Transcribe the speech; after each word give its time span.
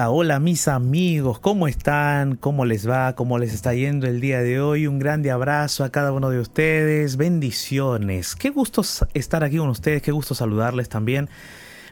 hola 0.00 0.40
mis 0.40 0.68
amigos, 0.68 1.38
¿cómo 1.38 1.68
están? 1.68 2.36
¿Cómo 2.36 2.64
les 2.64 2.88
va? 2.88 3.14
¿Cómo 3.14 3.38
les 3.38 3.52
está 3.52 3.74
yendo 3.74 4.06
el 4.06 4.22
día 4.22 4.40
de 4.40 4.58
hoy? 4.58 4.86
Un 4.86 4.98
grande 4.98 5.30
abrazo 5.30 5.84
a 5.84 5.90
cada 5.90 6.12
uno 6.12 6.30
de 6.30 6.40
ustedes, 6.40 7.18
bendiciones. 7.18 8.34
Qué 8.34 8.48
gusto 8.48 8.82
estar 9.12 9.44
aquí 9.44 9.58
con 9.58 9.68
ustedes, 9.68 10.00
qué 10.00 10.10
gusto 10.10 10.34
saludarles 10.34 10.88
también. 10.88 11.28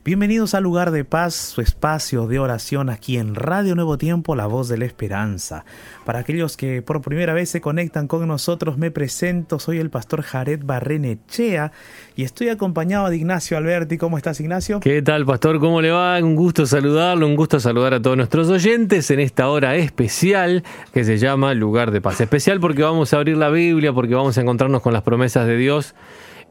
Bienvenidos 0.02 0.54
al 0.54 0.62
lugar 0.62 0.92
de 0.92 1.04
paz, 1.04 1.34
su 1.34 1.60
espacio 1.60 2.27
de 2.27 2.38
oración 2.38 2.88
aquí 2.88 3.18
en 3.18 3.34
Radio 3.34 3.74
Nuevo 3.74 3.98
Tiempo, 3.98 4.34
la 4.34 4.46
voz 4.46 4.66
de 4.70 4.78
la 4.78 4.86
esperanza. 4.86 5.66
Para 6.06 6.20
aquellos 6.20 6.56
que 6.56 6.80
por 6.80 7.02
primera 7.02 7.34
vez 7.34 7.50
se 7.50 7.60
conectan 7.60 8.09
con 8.09 8.26
nosotros, 8.26 8.78
me 8.78 8.90
presento, 8.90 9.59
soy 9.59 9.76
el 9.76 9.90
pastor 9.90 10.23
Jared 10.23 10.60
Barrenechea 10.65 11.73
y 12.16 12.23
estoy 12.23 12.48
acompañado 12.48 13.10
de 13.10 13.16
Ignacio 13.18 13.59
Alberti. 13.59 13.98
¿Cómo 13.98 14.16
estás, 14.16 14.40
Ignacio? 14.40 14.80
¿Qué 14.80 15.02
tal, 15.02 15.26
pastor? 15.26 15.60
¿Cómo 15.60 15.82
le 15.82 15.90
va? 15.90 16.18
Un 16.21 16.34
gusto 16.34 16.65
saludarlo, 16.65 17.26
un 17.26 17.37
gusto 17.37 17.60
saludar 17.60 17.93
a 17.93 18.01
todos 18.01 18.16
nuestros 18.16 18.48
oyentes 18.48 19.10
en 19.10 19.21
esta 19.21 19.51
hora 19.51 19.76
especial 19.76 20.65
que 20.95 21.04
se 21.04 21.18
llama 21.18 21.52
Lugar 21.52 21.90
de 21.90 22.01
Paz. 22.01 22.23
Especial 22.23 22.59
porque 22.59 22.82
vamos 22.82 23.12
a 23.12 23.18
abrir 23.18 23.37
la 23.37 23.51
Biblia, 23.51 23.93
porque 23.93 24.15
vamos 24.15 24.38
a 24.38 24.40
encontrarnos 24.40 24.80
con 24.80 24.95
las 24.95 25.02
promesas 25.02 25.46
de 25.46 25.59
Dios 25.59 25.95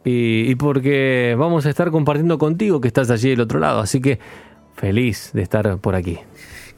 y, 0.06 0.56
porque 0.56 1.36
vamos 1.38 1.66
a 1.66 1.70
estar 1.70 1.92
compartiendo 1.92 2.38
contigo 2.38 2.82
que 2.82 2.88
estás 2.88 3.10
allí 3.10 3.30
del 3.30 3.42
otro 3.42 3.60
lado. 3.60 3.80
Así 3.80 4.02
que 4.02 4.20
feliz 4.76 5.32
de 5.34 5.42
estar 5.42 5.78
por 5.80 5.96
aquí. 5.96 6.20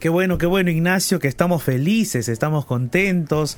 Qué 0.02 0.08
bueno, 0.08 0.36
qué 0.36 0.46
bueno 0.46 0.68
Ignacio, 0.68 1.20
que 1.20 1.28
estamos 1.28 1.62
felices, 1.62 2.28
estamos 2.28 2.66
contentos. 2.66 3.56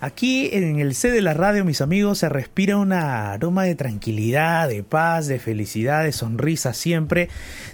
Aquí 0.00 0.48
en 0.52 0.78
el 0.78 0.94
C 0.94 1.10
de 1.10 1.22
la 1.22 1.34
radio, 1.34 1.64
mis 1.64 1.80
amigos, 1.80 2.18
se 2.18 2.28
respira 2.28 2.76
una 2.76 3.32
aroma 3.32 3.64
de 3.64 3.74
tranquilidad, 3.74 4.68
de 4.68 4.84
paz, 4.84 5.26
de 5.26 5.40
felicidad, 5.40 6.04
de 6.04 6.12
sonrisa 6.12 6.72
siempre. 6.72 7.28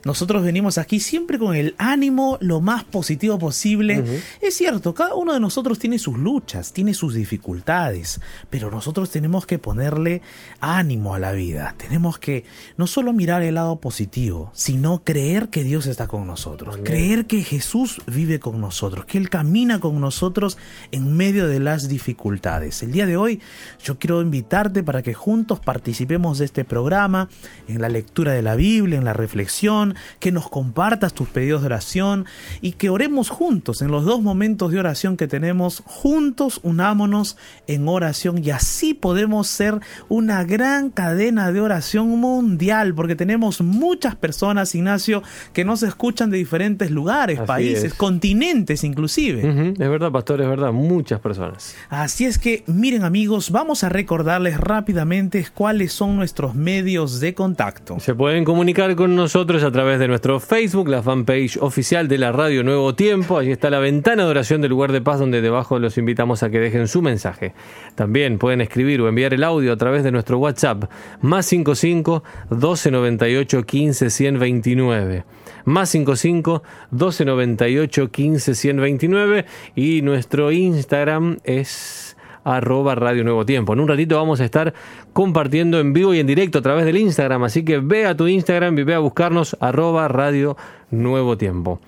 Nosotros 0.06 0.42
venimos 0.42 0.78
aquí 0.78 1.00
siempre 1.00 1.38
con 1.38 1.54
el 1.54 1.74
ánimo 1.76 2.38
lo 2.40 2.62
más 2.62 2.84
positivo 2.84 3.38
posible. 3.38 4.22
Es 4.40 4.56
cierto, 4.56 4.94
cada 4.94 5.14
uno 5.16 5.34
de 5.34 5.40
nosotros 5.40 5.78
tiene 5.78 5.98
sus 5.98 6.16
luchas, 6.16 6.72
tiene 6.72 6.94
sus 6.94 7.12
dificultades, 7.12 8.22
pero 8.48 8.70
nosotros 8.70 9.10
tenemos 9.10 9.44
que 9.44 9.58
ponerle 9.58 10.22
ánimo 10.60 11.14
a 11.14 11.18
la 11.18 11.32
vida. 11.32 11.74
Tenemos 11.76 12.18
que 12.18 12.44
no 12.78 12.86
solo 12.86 13.12
mirar 13.12 13.42
el 13.42 13.56
lado 13.56 13.80
positivo, 13.80 14.50
sino 14.54 15.04
creer 15.04 15.50
que 15.50 15.62
Dios 15.62 15.84
está 15.84 16.06
con 16.06 16.26
nosotros, 16.26 16.78
creer 16.82 17.26
que 17.26 17.42
Jesús 17.42 18.00
vive 18.06 18.40
con 18.40 18.60
nosotros, 18.60 19.04
que 19.04 19.18
Él 19.18 19.30
camina 19.30 19.80
con 19.80 20.00
nosotros 20.00 20.58
en 20.92 21.16
medio 21.16 21.48
de 21.48 21.60
las 21.60 21.88
dificultades. 21.88 22.82
El 22.82 22.92
día 22.92 23.06
de 23.06 23.16
hoy 23.16 23.40
yo 23.82 23.98
quiero 23.98 24.22
invitarte 24.22 24.82
para 24.82 25.02
que 25.02 25.14
juntos 25.14 25.60
participemos 25.60 26.38
de 26.38 26.44
este 26.44 26.64
programa, 26.64 27.28
en 27.68 27.80
la 27.80 27.88
lectura 27.88 28.32
de 28.32 28.42
la 28.42 28.56
Biblia, 28.56 28.98
en 28.98 29.04
la 29.04 29.12
reflexión, 29.12 29.94
que 30.20 30.32
nos 30.32 30.48
compartas 30.48 31.14
tus 31.14 31.28
pedidos 31.28 31.62
de 31.62 31.66
oración 31.66 32.26
y 32.60 32.72
que 32.72 32.90
oremos 32.90 33.30
juntos 33.30 33.82
en 33.82 33.90
los 33.90 34.04
dos 34.04 34.22
momentos 34.22 34.72
de 34.72 34.78
oración 34.78 35.16
que 35.16 35.28
tenemos, 35.28 35.82
juntos 35.86 36.60
unámonos 36.62 37.36
en 37.66 37.88
oración 37.88 38.44
y 38.44 38.50
así 38.50 38.94
podemos 38.94 39.48
ser 39.48 39.80
una 40.08 40.44
gran 40.44 40.90
cadena 40.90 41.52
de 41.52 41.60
oración 41.60 42.08
mundial, 42.08 42.94
porque 42.94 43.16
tenemos 43.16 43.60
muchas 43.60 44.14
personas, 44.16 44.74
Ignacio, 44.74 45.22
que 45.52 45.64
nos 45.64 45.82
escuchan 45.82 46.30
de 46.30 46.38
diferentes 46.38 46.90
lugares, 46.90 47.40
países, 47.40 47.93
continentes 47.96 48.84
inclusive. 48.84 49.74
Es 49.78 49.90
verdad, 49.90 50.10
pastor, 50.12 50.40
es 50.40 50.48
verdad, 50.48 50.72
muchas 50.72 51.20
personas. 51.20 51.76
Así 51.88 52.24
es 52.24 52.38
que, 52.38 52.64
miren 52.66 53.04
amigos, 53.04 53.50
vamos 53.50 53.84
a 53.84 53.88
recordarles 53.88 54.58
rápidamente 54.58 55.46
cuáles 55.54 55.92
son 55.92 56.16
nuestros 56.16 56.54
medios 56.54 57.20
de 57.20 57.34
contacto. 57.34 58.00
Se 58.00 58.14
pueden 58.14 58.44
comunicar 58.44 58.94
con 58.96 59.14
nosotros 59.16 59.62
a 59.62 59.70
través 59.70 59.98
de 59.98 60.08
nuestro 60.08 60.40
Facebook, 60.40 60.88
la 60.88 61.02
fanpage 61.02 61.58
oficial 61.60 62.08
de 62.08 62.18
la 62.18 62.32
Radio 62.32 62.62
Nuevo 62.64 62.94
Tiempo. 62.94 63.38
Allí 63.38 63.52
está 63.52 63.70
la 63.70 63.78
ventana 63.78 64.24
de 64.24 64.30
oración 64.30 64.60
del 64.60 64.70
lugar 64.70 64.92
de 64.92 65.00
paz 65.00 65.18
donde 65.18 65.40
debajo 65.40 65.78
los 65.78 65.98
invitamos 65.98 66.42
a 66.42 66.50
que 66.50 66.60
dejen 66.60 66.88
su 66.88 67.02
mensaje. 67.02 67.54
También 67.94 68.38
pueden 68.38 68.60
escribir 68.60 69.00
o 69.00 69.08
enviar 69.08 69.34
el 69.34 69.44
audio 69.44 69.72
a 69.72 69.76
través 69.76 70.04
de 70.04 70.12
nuestro 70.12 70.38
WhatsApp, 70.38 70.84
más 71.20 71.46
55 71.46 72.22
1298 72.50 73.64
15 73.64 74.10
129 74.10 75.24
más 75.64 75.90
55 75.90 76.62
1298 76.90 78.10
15 78.10 78.54
129 78.54 79.46
y 79.74 80.02
nuestro 80.02 80.52
Instagram 80.52 81.38
es 81.44 82.16
arroba 82.44 82.94
Radio 82.94 83.24
Nuevo 83.24 83.44
Tiempo. 83.46 83.72
En 83.72 83.80
un 83.80 83.88
ratito 83.88 84.16
vamos 84.16 84.40
a 84.40 84.44
estar 84.44 84.74
compartiendo 85.12 85.80
en 85.80 85.92
vivo 85.92 86.14
y 86.14 86.20
en 86.20 86.26
directo 86.26 86.58
a 86.58 86.62
través 86.62 86.84
del 86.84 86.98
Instagram, 86.98 87.44
así 87.44 87.64
que 87.64 87.78
ve 87.78 88.06
a 88.06 88.16
tu 88.16 88.28
Instagram 88.28 88.78
y 88.78 88.82
ve 88.84 88.94
a 88.94 88.98
buscarnos 88.98 89.56
arroba 89.60 90.06
Radio 90.08 90.56
Nuevo 90.90 91.36
Tiempo. 91.36 91.80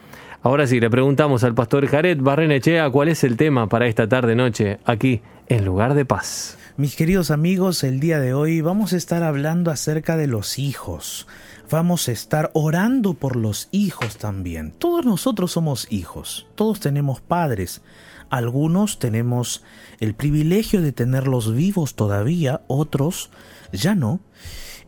Ahora 0.43 0.67
sí, 0.67 0.81
le 0.81 0.91
preguntamos 0.91 1.45
al 1.45 1.55
pastor 1.55 1.87
Jared 1.87 2.19
Barrenechea 2.21 2.89
cuál 2.91 3.09
es 3.09 3.25
el 3.25 3.37
tema 3.37 3.69
para 3.69 3.87
esta 3.87 4.09
tarde-noche 4.09 4.79
aquí 4.85 5.21
en 5.49 5.65
Lugar 5.65 5.95
de 5.95 6.05
Paz. 6.05 6.57
Mis 6.77 6.95
queridos 6.95 7.31
amigos, 7.31 7.83
el 7.85 8.01
día 8.01 8.21
de 8.21 8.35
hoy 8.35 8.61
vamos 8.61 8.93
a 8.93 8.97
estar 8.97 9.23
hablando 9.23 9.71
acerca 9.71 10.17
de 10.17 10.27
los 10.27 10.59
hijos 10.59 11.27
vamos 11.71 12.09
a 12.09 12.13
estar 12.13 12.51
orando 12.55 13.15
por 13.15 13.37
los 13.37 13.69
hijos 13.73 14.17
también. 14.17 14.73
Todos 14.73 15.05
nosotros 15.05 15.53
somos 15.53 15.87
hijos, 15.91 16.47
todos 16.55 16.81
tenemos 16.81 17.21
padres. 17.21 17.83
Algunos 18.29 18.99
tenemos 18.99 19.63
el 20.01 20.15
privilegio 20.15 20.83
de 20.83 20.93
tenerlos 20.93 21.55
vivos 21.55 21.95
todavía, 21.95 22.63
otros 22.67 23.31
ya 23.73 23.95
no. 23.95 24.21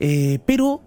Eh, 0.00 0.40
pero 0.46 0.82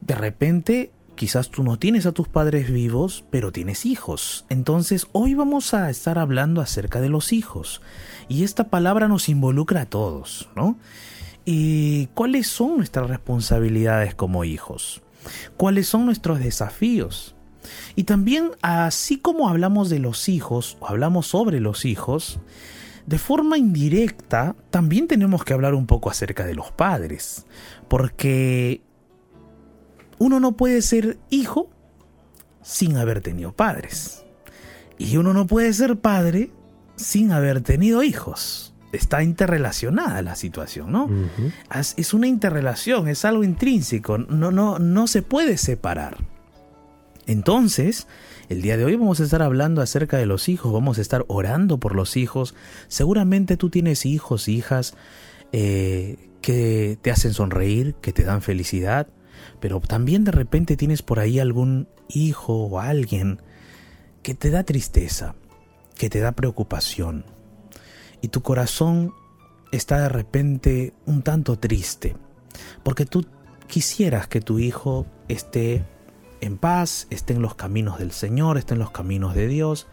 de 0.00 0.14
repente 0.14 0.92
quizás 1.14 1.50
tú 1.50 1.62
no 1.62 1.78
tienes 1.78 2.04
a 2.06 2.12
tus 2.12 2.28
padres 2.28 2.70
vivos, 2.70 3.24
pero 3.30 3.50
tienes 3.50 3.86
hijos. 3.86 4.44
Entonces 4.48 5.08
hoy 5.12 5.34
vamos 5.34 5.74
a 5.74 5.90
estar 5.90 6.18
hablando 6.18 6.60
acerca 6.60 7.00
de 7.00 7.08
los 7.08 7.32
hijos. 7.32 7.80
Y 8.28 8.44
esta 8.44 8.64
palabra 8.64 9.08
nos 9.08 9.28
involucra 9.28 9.82
a 9.82 9.86
todos, 9.86 10.48
¿no? 10.54 10.78
¿Y 11.44 12.08
cuáles 12.08 12.48
son 12.48 12.76
nuestras 12.76 13.08
responsabilidades 13.08 14.14
como 14.14 14.44
hijos? 14.44 15.02
Cuáles 15.56 15.86
son 15.88 16.06
nuestros 16.06 16.38
desafíos. 16.38 17.34
Y 17.94 18.04
también, 18.04 18.52
así 18.62 19.18
como 19.18 19.48
hablamos 19.48 19.90
de 19.90 19.98
los 19.98 20.28
hijos, 20.28 20.76
o 20.80 20.88
hablamos 20.88 21.26
sobre 21.26 21.60
los 21.60 21.84
hijos, 21.84 22.38
de 23.06 23.18
forma 23.18 23.58
indirecta, 23.58 24.56
también 24.70 25.08
tenemos 25.08 25.44
que 25.44 25.54
hablar 25.54 25.74
un 25.74 25.86
poco 25.86 26.10
acerca 26.10 26.44
de 26.44 26.54
los 26.54 26.70
padres, 26.72 27.46
porque 27.88 28.82
uno 30.18 30.40
no 30.40 30.56
puede 30.56 30.82
ser 30.82 31.18
hijo 31.30 31.70
sin 32.62 32.96
haber 32.96 33.20
tenido 33.20 33.52
padres. 33.52 34.24
Y 34.98 35.16
uno 35.18 35.32
no 35.32 35.46
puede 35.46 35.72
ser 35.72 35.98
padre 35.98 36.50
sin 36.96 37.30
haber 37.32 37.60
tenido 37.60 38.02
hijos 38.02 38.75
está 38.92 39.22
interrelacionada 39.22 40.22
la 40.22 40.36
situación, 40.36 40.92
¿no? 40.92 41.08
Es 41.96 42.14
una 42.14 42.26
interrelación, 42.26 43.08
es 43.08 43.24
algo 43.24 43.44
intrínseco, 43.44 44.18
no, 44.18 44.50
no, 44.50 44.78
no 44.78 45.06
se 45.06 45.22
puede 45.22 45.56
separar. 45.56 46.18
Entonces, 47.26 48.06
el 48.48 48.62
día 48.62 48.76
de 48.76 48.84
hoy 48.84 48.94
vamos 48.94 49.20
a 49.20 49.24
estar 49.24 49.42
hablando 49.42 49.82
acerca 49.82 50.16
de 50.16 50.26
los 50.26 50.48
hijos, 50.48 50.72
vamos 50.72 50.98
a 50.98 51.00
estar 51.00 51.24
orando 51.28 51.78
por 51.78 51.94
los 51.94 52.16
hijos. 52.16 52.54
Seguramente 52.86 53.56
tú 53.56 53.70
tienes 53.70 54.06
hijos, 54.06 54.48
hijas 54.48 54.94
eh, 55.52 56.30
que 56.40 56.96
te 57.02 57.10
hacen 57.10 57.34
sonreír, 57.34 57.94
que 58.00 58.12
te 58.12 58.22
dan 58.22 58.42
felicidad, 58.42 59.08
pero 59.60 59.80
también 59.80 60.22
de 60.22 60.30
repente 60.30 60.76
tienes 60.76 61.02
por 61.02 61.18
ahí 61.18 61.40
algún 61.40 61.88
hijo 62.08 62.66
o 62.66 62.78
alguien 62.78 63.40
que 64.22 64.34
te 64.34 64.50
da 64.50 64.62
tristeza, 64.62 65.34
que 65.98 66.08
te 66.08 66.20
da 66.20 66.32
preocupación, 66.32 67.24
y 68.26 68.28
tu 68.28 68.42
corazón 68.42 69.14
está 69.70 70.00
de 70.00 70.08
repente 70.08 70.92
un 71.06 71.22
tanto 71.22 71.60
triste, 71.60 72.16
porque 72.82 73.06
tú 73.06 73.24
quisieras 73.68 74.26
que 74.26 74.40
tu 74.40 74.58
hijo 74.58 75.06
esté 75.28 75.84
en 76.40 76.58
paz, 76.58 77.06
esté 77.10 77.34
en 77.34 77.42
los 77.42 77.54
caminos 77.54 78.00
del 78.00 78.10
Señor, 78.10 78.58
esté 78.58 78.74
en 78.74 78.80
los 78.80 78.90
caminos 78.90 79.36
de 79.36 79.46
Dios, 79.46 79.86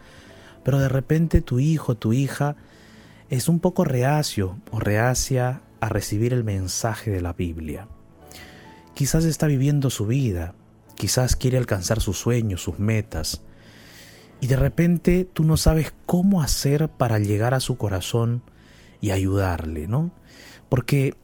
pero 0.64 0.80
de 0.80 0.88
repente 0.88 1.42
tu 1.42 1.60
hijo, 1.60 1.94
tu 1.94 2.12
hija, 2.12 2.56
es 3.30 3.48
un 3.48 3.60
poco 3.60 3.84
reacio 3.84 4.58
o 4.72 4.80
reacia 4.80 5.60
a 5.78 5.88
recibir 5.88 6.32
el 6.32 6.42
mensaje 6.42 7.12
de 7.12 7.20
la 7.20 7.34
Biblia. 7.34 7.86
Quizás 8.94 9.24
está 9.26 9.46
viviendo 9.46 9.90
su 9.90 10.08
vida, 10.08 10.56
quizás 10.96 11.36
quiere 11.36 11.56
alcanzar 11.56 12.00
sus 12.00 12.18
sueños, 12.18 12.62
sus 12.62 12.80
metas, 12.80 13.42
y 14.44 14.46
de 14.46 14.56
repente 14.56 15.24
tú 15.24 15.42
no 15.42 15.56
sabes 15.56 15.94
cómo 16.04 16.42
hacer 16.42 16.90
para 16.90 17.18
llegar 17.18 17.54
a 17.54 17.60
su 17.60 17.78
corazón 17.78 18.42
y 19.00 19.10
ayudarle, 19.10 19.88
¿no? 19.88 20.10
Porque 20.68 21.14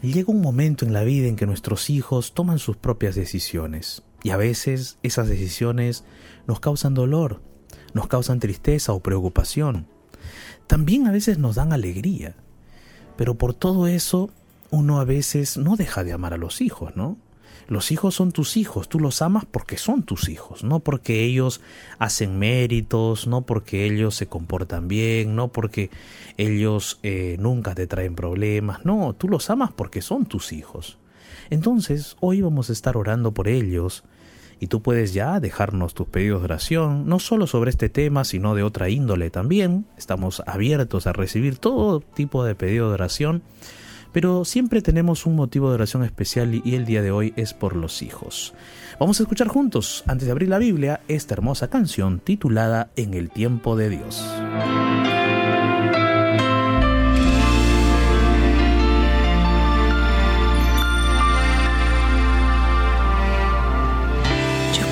llega 0.00 0.30
un 0.30 0.40
momento 0.40 0.84
en 0.84 0.92
la 0.92 1.02
vida 1.02 1.26
en 1.26 1.34
que 1.34 1.46
nuestros 1.46 1.90
hijos 1.90 2.32
toman 2.32 2.60
sus 2.60 2.76
propias 2.76 3.16
decisiones 3.16 4.04
y 4.22 4.30
a 4.30 4.36
veces 4.36 4.98
esas 5.02 5.26
decisiones 5.26 6.04
nos 6.46 6.60
causan 6.60 6.94
dolor, 6.94 7.42
nos 7.92 8.06
causan 8.06 8.38
tristeza 8.38 8.92
o 8.92 9.00
preocupación. 9.00 9.88
También 10.68 11.08
a 11.08 11.10
veces 11.10 11.38
nos 11.38 11.56
dan 11.56 11.72
alegría, 11.72 12.36
pero 13.16 13.34
por 13.34 13.52
todo 13.52 13.88
eso 13.88 14.30
uno 14.70 15.00
a 15.00 15.04
veces 15.04 15.56
no 15.56 15.74
deja 15.74 16.04
de 16.04 16.12
amar 16.12 16.34
a 16.34 16.38
los 16.38 16.60
hijos, 16.60 16.94
¿no? 16.94 17.16
Los 17.68 17.92
hijos 17.92 18.14
son 18.14 18.32
tus 18.32 18.56
hijos, 18.56 18.88
tú 18.88 18.98
los 18.98 19.22
amas 19.22 19.44
porque 19.44 19.76
son 19.76 20.02
tus 20.02 20.28
hijos, 20.28 20.64
no 20.64 20.80
porque 20.80 21.24
ellos 21.24 21.60
hacen 21.98 22.38
méritos, 22.38 23.26
no 23.26 23.42
porque 23.42 23.86
ellos 23.86 24.14
se 24.14 24.26
comportan 24.26 24.88
bien, 24.88 25.36
no 25.36 25.48
porque 25.48 25.90
ellos 26.36 26.98
eh, 27.02 27.36
nunca 27.38 27.74
te 27.74 27.86
traen 27.86 28.14
problemas, 28.14 28.84
no, 28.84 29.14
tú 29.14 29.28
los 29.28 29.50
amas 29.50 29.70
porque 29.72 30.02
son 30.02 30.26
tus 30.26 30.52
hijos. 30.52 30.98
Entonces, 31.50 32.16
hoy 32.20 32.40
vamos 32.40 32.70
a 32.70 32.72
estar 32.72 32.96
orando 32.96 33.32
por 33.32 33.48
ellos 33.48 34.04
y 34.60 34.66
tú 34.66 34.82
puedes 34.82 35.14
ya 35.14 35.40
dejarnos 35.40 35.94
tus 35.94 36.06
pedidos 36.06 36.42
de 36.42 36.44
oración, 36.44 37.08
no 37.08 37.18
solo 37.18 37.46
sobre 37.46 37.70
este 37.70 37.88
tema, 37.88 38.24
sino 38.24 38.54
de 38.54 38.62
otra 38.62 38.90
índole 38.90 39.30
también. 39.30 39.86
Estamos 39.96 40.42
abiertos 40.46 41.06
a 41.06 41.12
recibir 41.12 41.56
todo 41.58 42.00
tipo 42.00 42.44
de 42.44 42.54
pedido 42.54 42.88
de 42.88 42.94
oración 42.94 43.42
pero 44.12 44.44
siempre 44.44 44.82
tenemos 44.82 45.26
un 45.26 45.36
motivo 45.36 45.68
de 45.68 45.74
oración 45.74 46.04
especial 46.04 46.60
y 46.64 46.74
el 46.74 46.84
día 46.84 47.02
de 47.02 47.10
hoy 47.10 47.32
es 47.36 47.54
por 47.54 47.76
los 47.76 48.02
hijos. 48.02 48.54
Vamos 48.98 49.18
a 49.20 49.22
escuchar 49.22 49.48
juntos, 49.48 50.04
antes 50.06 50.26
de 50.26 50.32
abrir 50.32 50.48
la 50.48 50.58
Biblia, 50.58 51.00
esta 51.08 51.34
hermosa 51.34 51.68
canción 51.68 52.20
titulada 52.20 52.90
En 52.96 53.14
el 53.14 53.30
tiempo 53.30 53.76
de 53.76 53.90
Dios. 53.90 54.24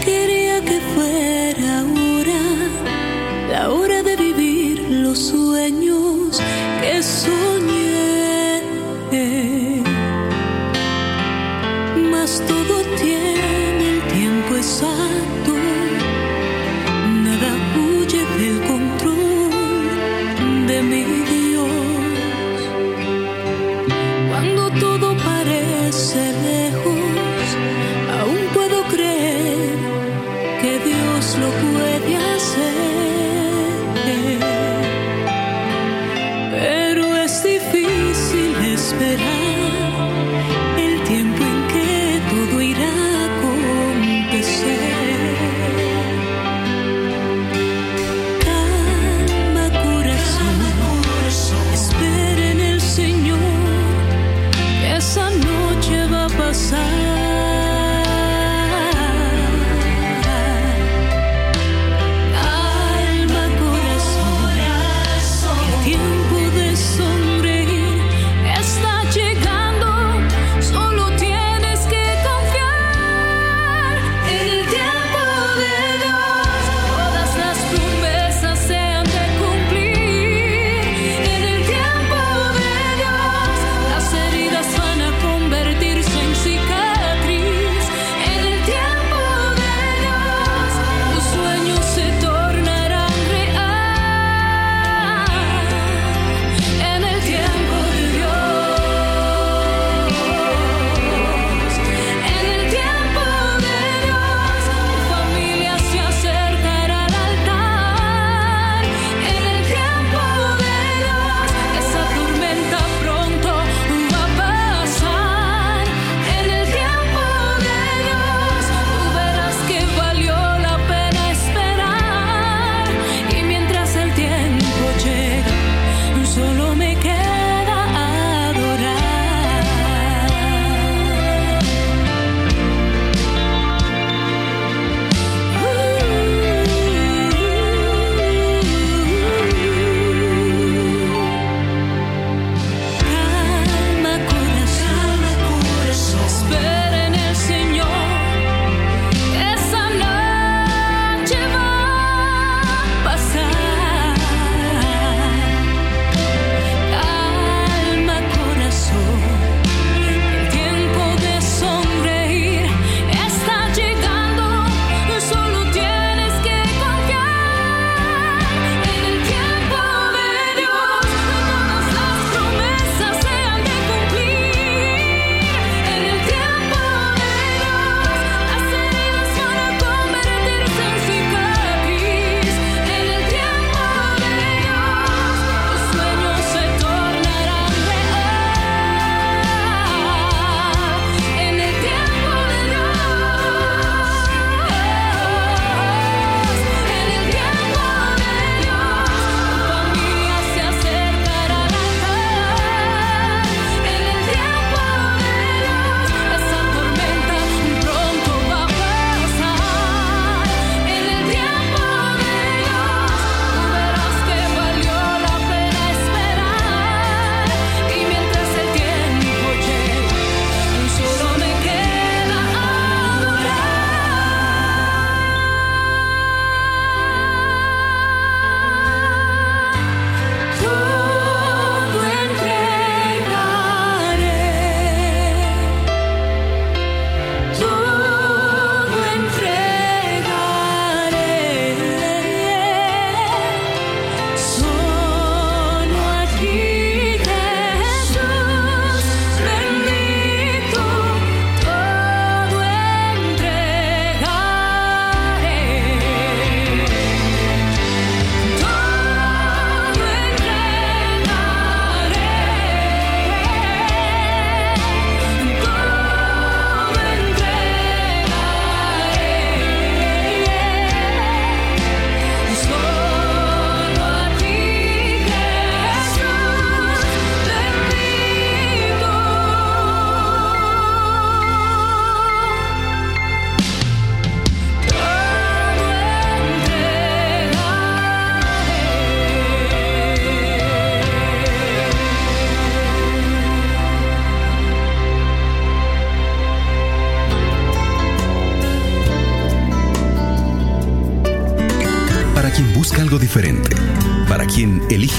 Quería 0.04 0.64
que 0.64 0.80
todo 12.46 12.84
tiene 12.96 13.88
el 13.88 14.02
tiempo 14.12 14.56
exacto, 14.56 14.98
nada 14.98 15.17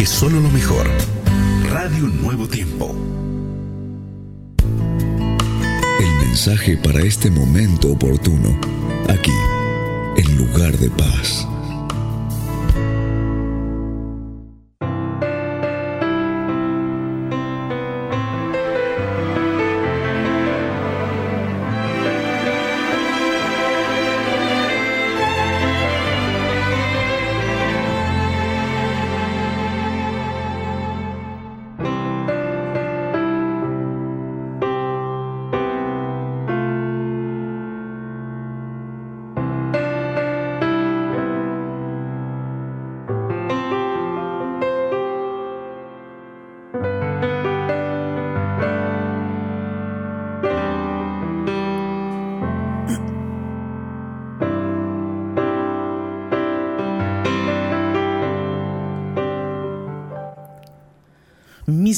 solo 0.10 0.40
lo 0.40 0.50
mejor. 0.50 0.88
Radio 1.70 2.08
Nuevo 2.08 2.48
Tiempo. 2.48 2.96
El 6.00 6.28
mensaje 6.28 6.78
para 6.78 7.02
este 7.02 7.30
momento 7.30 7.92
oportuno. 7.92 8.60
Aquí, 9.08 9.32
en 10.18 10.38
lugar 10.38 10.78
de 10.78 10.90
paz. 10.90 11.48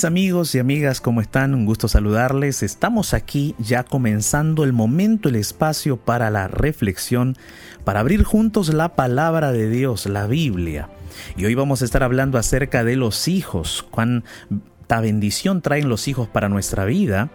Amigos 0.04 0.56
y 0.56 0.60
amigas, 0.60 1.00
¿cómo 1.00 1.22
están? 1.22 1.54
Un 1.54 1.66
gusto 1.66 1.88
saludarles. 1.88 2.64
Estamos 2.64 3.14
aquí 3.14 3.56
ya 3.60 3.84
comenzando 3.84 4.64
el 4.64 4.74
momento, 4.74 5.30
el 5.30 5.36
espacio 5.36 5.98
para 5.98 6.32
la 6.32 6.48
reflexión, 6.48 7.36
para 7.84 8.00
abrir 8.00 8.24
juntos 8.24 8.74
la 8.74 8.96
palabra 8.96 9.52
de 9.52 9.70
Dios, 9.70 10.08
la 10.08 10.26
Biblia. 10.26 10.90
Y 11.38 11.46
hoy 11.46 11.54
vamos 11.54 11.82
a 11.82 11.86
estar 11.86 12.02
hablando 12.02 12.40
acerca 12.40 12.84
de 12.84 12.96
los 12.96 13.28
hijos, 13.28 13.86
cuánta 13.92 15.02
bendición 15.02 15.62
traen 15.62 15.88
los 15.88 16.08
hijos 16.08 16.28
para 16.28 16.50
nuestra 16.50 16.86
vida, 16.86 17.30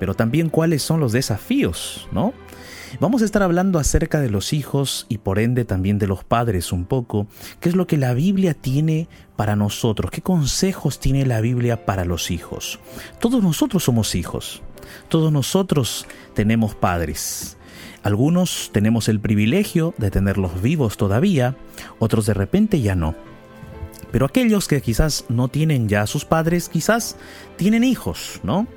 pero 0.00 0.14
también 0.14 0.48
cuáles 0.48 0.82
son 0.82 0.98
los 0.98 1.12
desafíos, 1.12 2.08
¿no? 2.10 2.34
Vamos 3.00 3.22
a 3.22 3.24
estar 3.24 3.42
hablando 3.42 3.78
acerca 3.78 4.20
de 4.20 4.30
los 4.30 4.52
hijos 4.52 5.06
y 5.08 5.18
por 5.18 5.38
ende 5.38 5.64
también 5.64 5.98
de 5.98 6.06
los 6.06 6.22
padres 6.22 6.72
un 6.72 6.84
poco, 6.84 7.26
qué 7.60 7.68
es 7.68 7.74
lo 7.74 7.86
que 7.86 7.96
la 7.96 8.14
Biblia 8.14 8.54
tiene 8.54 9.08
para 9.36 9.56
nosotros, 9.56 10.10
qué 10.10 10.22
consejos 10.22 11.00
tiene 11.00 11.26
la 11.26 11.40
Biblia 11.40 11.86
para 11.86 12.04
los 12.04 12.30
hijos. 12.30 12.78
Todos 13.18 13.42
nosotros 13.42 13.82
somos 13.84 14.14
hijos, 14.14 14.62
todos 15.08 15.32
nosotros 15.32 16.06
tenemos 16.34 16.74
padres. 16.74 17.56
Algunos 18.04 18.70
tenemos 18.72 19.08
el 19.08 19.18
privilegio 19.18 19.94
de 19.98 20.10
tenerlos 20.10 20.62
vivos 20.62 20.96
todavía, 20.96 21.56
otros 21.98 22.26
de 22.26 22.34
repente 22.34 22.80
ya 22.80 22.94
no. 22.94 23.14
Pero 24.12 24.26
aquellos 24.26 24.68
que 24.68 24.80
quizás 24.80 25.24
no 25.28 25.48
tienen 25.48 25.88
ya 25.88 26.02
a 26.02 26.06
sus 26.06 26.24
padres, 26.24 26.68
quizás 26.68 27.16
tienen 27.56 27.82
hijos, 27.82 28.40
¿no? 28.44 28.68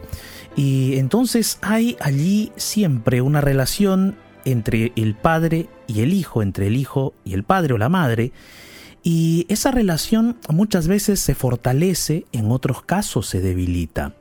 Y 0.58 0.98
entonces 0.98 1.60
hay 1.62 1.96
allí 2.02 2.52
siempre 2.58 3.22
una 3.22 3.42
relación 3.42 4.18
entre 4.44 4.92
el 4.96 5.16
padre 5.16 5.70
y 5.86 6.02
el 6.02 6.14
hijo, 6.14 6.42
entre 6.42 6.68
el 6.68 6.76
hijo 6.76 7.14
y 7.24 7.36
el 7.36 7.44
padre 7.44 7.76
o 7.76 7.78
la 7.78 7.90
madre, 7.90 8.34
y 9.04 9.46
esa 9.50 9.70
relación 9.72 10.38
muchas 10.50 10.88
veces 10.88 11.20
se 11.20 11.36
fortalece, 11.36 12.26
en 12.32 12.52
otros 12.52 12.82
casos 12.82 13.28
se 13.28 13.40
debilita. 13.40 14.16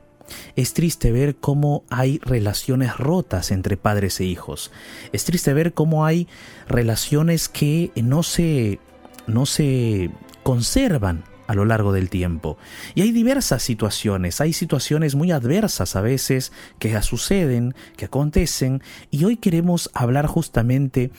Es 0.55 0.73
triste 0.73 1.11
ver 1.11 1.37
cómo 1.37 1.83
hay 1.89 2.19
relaciones 2.19 2.97
rotas 2.97 3.49
entre 3.49 3.75
padres 3.75 4.19
e 4.19 4.25
hijos. 4.25 4.71
Es 5.13 5.25
triste 5.25 5.53
ver 5.53 5.73
cómo 5.73 6.05
hay 6.05 6.27
relaciones 6.67 7.49
que 7.49 7.91
no 7.95 8.21
se, 8.21 8.79
no 9.25 9.47
se 9.47 10.11
conservan 10.43 11.23
a 11.47 11.55
lo 11.55 11.65
largo 11.65 11.93
del 11.93 12.09
tiempo. 12.09 12.57
Y 12.93 13.01
hay 13.01 13.11
diversas 13.11 13.63
situaciones, 13.63 14.41
hay 14.41 14.53
situaciones 14.53 15.15
muy 15.15 15.31
adversas 15.31 15.95
a 15.95 16.01
veces 16.01 16.51
que 16.79 17.01
suceden, 17.01 17.73
que 17.95 18.05
acontecen, 18.05 18.81
y 19.11 19.25
hoy 19.25 19.37
queremos 19.37 19.89
hablar 19.93 20.27
justamente 20.27 21.11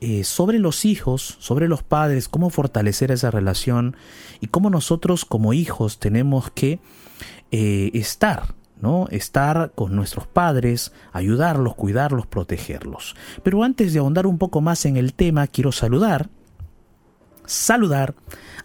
eh, 0.00 0.24
sobre 0.24 0.58
los 0.58 0.84
hijos, 0.84 1.36
sobre 1.40 1.68
los 1.68 1.82
padres, 1.82 2.28
cómo 2.28 2.50
fortalecer 2.50 3.10
esa 3.10 3.30
relación 3.30 3.96
y 4.40 4.48
cómo 4.48 4.70
nosotros 4.70 5.24
como 5.24 5.52
hijos 5.52 5.98
tenemos 5.98 6.50
que 6.50 6.80
eh, 7.50 7.90
estar 7.94 8.54
¿no? 8.80 9.06
Estar 9.10 9.72
con 9.74 9.96
nuestros 9.96 10.26
padres, 10.26 10.92
ayudarlos, 11.12 11.74
cuidarlos, 11.74 12.26
protegerlos. 12.26 13.16
Pero 13.42 13.62
antes 13.64 13.92
de 13.92 14.00
ahondar 14.00 14.26
un 14.26 14.38
poco 14.38 14.60
más 14.60 14.84
en 14.84 14.96
el 14.98 15.14
tema, 15.14 15.46
quiero 15.46 15.72
saludar, 15.72 16.28
saludar 17.46 18.14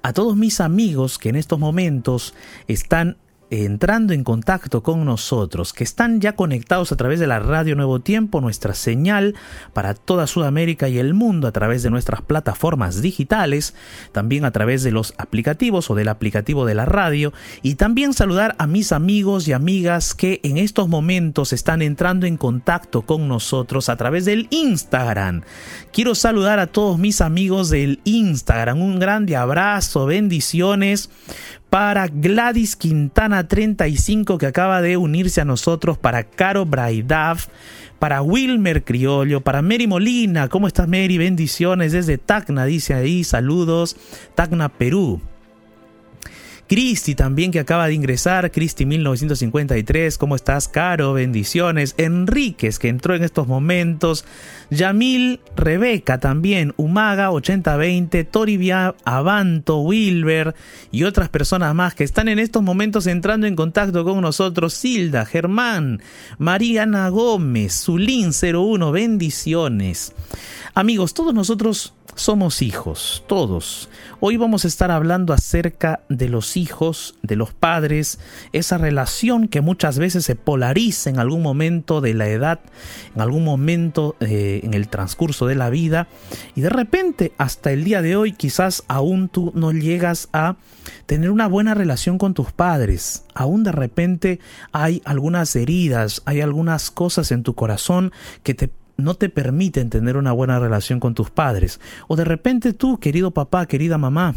a 0.04 0.14
todos 0.14 0.36
mis 0.36 0.60
amigos 0.60 1.18
que 1.18 1.30
en 1.30 1.36
estos 1.36 1.60
momentos 1.60 2.34
están 2.68 3.18
entrando 3.52 4.14
en 4.14 4.24
contacto 4.24 4.82
con 4.82 5.04
nosotros, 5.04 5.74
que 5.74 5.84
están 5.84 6.22
ya 6.22 6.38
conectados 6.38 6.94
a 6.94 6.96
través 6.96 7.20
de 7.20 7.28
la 7.28 7.40
Radio 7.40 7.76
Nuevo 7.76 8.00
Tiempo, 8.00 8.40
nuestra 8.40 8.74
señal 8.74 9.36
para 9.74 9.94
toda 9.94 10.26
Sudamérica 10.26 10.88
y 10.88 10.98
el 10.98 11.14
mundo 11.14 11.50
a 11.50 11.52
través 11.52 11.84
de 11.84 11.90
nuestras 11.90 12.22
plataformas 12.22 13.02
digitales, 13.02 13.76
también 14.14 14.46
a 14.46 14.52
través 14.52 14.84
de 14.84 14.92
los 14.92 15.14
aplicativos 15.18 15.92
o 15.92 15.96
del 15.96 16.08
aplicativo 16.08 16.66
de 16.66 16.76
la 16.76 16.86
radio, 16.86 17.34
y 17.62 17.76
también 17.76 18.14
saludar 18.14 18.56
a 18.58 18.68
mis 18.68 18.94
amigos 18.94 19.50
y 19.50 19.54
amigas 19.54 20.16
que 20.16 20.40
en 20.44 20.58
estos 20.58 20.88
momentos 20.88 21.52
están 21.52 21.82
entrando 21.82 22.26
en 22.26 22.38
contacto 22.38 23.02
con 23.02 23.28
nosotros 23.28 23.90
a 23.90 23.98
través 23.98 24.24
del 24.24 24.48
Instagram. 24.50 25.42
Quiero 25.92 26.16
saludar 26.16 26.60
a 26.60 26.68
todos 26.68 26.98
mis 26.98 27.20
amigos 27.20 27.70
del 27.70 28.00
Instagram, 28.06 28.82
un 28.82 28.98
grande 28.98 29.36
abrazo, 29.36 30.06
bendiciones 30.06 31.10
para 31.72 32.08
Gladys 32.08 32.76
Quintana 32.76 33.48
35 33.48 34.38
que 34.38 34.46
acaba 34.46 34.82
de 34.82 34.98
unirse 34.98 35.40
a 35.40 35.46
nosotros, 35.46 35.98
para 35.98 36.26
Caro 36.26 36.66
Braidav, 36.66 37.48
para 37.98 38.22
Wilmer 38.22 38.84
Criollo, 38.84 39.40
para 39.40 39.62
Mary 39.62 39.88
Molina, 39.88 40.50
¿cómo 40.50 40.68
estás 40.68 40.90
Mary? 40.90 41.18
Bendiciones 41.18 41.94
desde 41.94 42.18
Tacna, 42.18 42.66
dice 42.66 42.94
ahí, 42.94 43.24
saludos, 43.24 43.96
Tacna, 44.36 44.68
Perú. 44.68 45.22
Cristi 46.72 47.16
también 47.16 47.52
que 47.52 47.60
acaba 47.60 47.88
de 47.88 47.96
ingresar, 47.96 48.50
Cristi 48.50 48.86
1953, 48.86 50.18
¿cómo 50.18 50.38
estás? 50.38 50.70
Caro, 50.70 51.12
bendiciones. 51.12 51.96
Enríquez 51.98 52.80
que 52.80 52.88
entró 52.88 53.14
en 53.14 53.26
estos 53.26 53.46
momentos. 53.46 54.24
Yamil, 54.70 55.42
Rebeca 55.58 56.22
también, 56.22 56.74
Umaga 56.78 57.32
8020, 57.32 58.24
Toribia, 58.24 58.96
Avanto, 59.04 59.80
Wilber 59.80 60.56
y 60.94 61.04
otras 61.04 61.28
personas 61.28 61.76
más 61.76 61.94
que 61.94 62.06
están 62.06 62.30
en 62.30 62.40
estos 62.40 62.64
momentos 62.64 63.06
entrando 63.06 63.48
en 63.48 63.58
contacto 63.58 64.06
con 64.06 64.22
nosotros. 64.22 64.74
Silda, 64.74 65.26
Germán, 65.26 66.02
Mariana 66.38 67.10
Gómez, 67.10 67.84
Zulín 67.84 68.32
01, 68.32 68.94
bendiciones. 68.94 70.14
Amigos, 70.74 71.14
todos 71.14 71.34
nosotros 71.34 71.94
somos 72.16 72.62
hijos, 72.62 73.24
todos. 73.28 73.90
Hoy 74.20 74.38
vamos 74.38 74.66
a 74.66 74.68
estar 74.68 74.92
hablando 74.92 75.34
acerca 75.34 76.02
de 76.10 76.30
los 76.30 76.58
hijos, 76.58 77.16
de 77.22 77.36
los 77.36 77.54
padres, 77.54 78.20
esa 78.54 78.78
relación 78.78 79.48
que 79.48 79.62
muchas 79.62 79.98
veces 79.98 80.26
se 80.26 80.36
polariza 80.36 81.10
en 81.10 81.20
algún 81.20 81.42
momento 81.42 82.02
de 82.02 82.14
la 82.14 82.28
edad, 82.28 82.60
en 83.16 83.22
algún 83.22 83.44
momento 83.44 84.16
eh, 84.20 84.62
en 84.64 84.74
el 84.74 84.88
transcurso 84.90 85.48
de 85.48 85.56
la 85.56 85.70
vida 85.70 86.08
y 86.56 86.62
de 86.62 86.70
repente 86.70 87.34
hasta 87.38 87.72
el 87.72 87.84
día 87.84 88.02
de 88.02 88.16
hoy 88.16 88.34
quizás 88.34 88.84
aún 88.88 89.30
tú 89.30 89.52
no 89.56 89.72
llegas 89.72 90.30
a 90.34 90.58
tener 91.06 91.32
una 91.32 91.48
buena 91.48 91.74
relación 91.74 92.18
con 92.18 92.34
tus 92.34 92.52
padres. 92.52 93.26
Aún 93.34 93.64
de 93.64 93.72
repente 93.72 94.40
hay 94.72 95.02
algunas 95.06 95.56
heridas, 95.56 96.22
hay 96.26 96.42
algunas 96.42 96.92
cosas 96.92 97.32
en 97.32 97.44
tu 97.44 97.56
corazón 97.56 98.12
que 98.44 98.54
te 98.54 98.70
no 99.02 99.16
te 99.16 99.30
permiten 99.30 99.90
tener 99.90 100.18
una 100.18 100.32
buena 100.32 100.60
relación 100.60 101.00
con 101.00 101.14
tus 101.14 101.30
padres. 101.30 101.80
O 102.08 102.16
de 102.16 102.26
repente 102.26 102.74
tú, 102.74 103.00
querido 103.00 103.32
papá, 103.32 103.66
querida 103.66 103.98
mamá, 103.98 104.36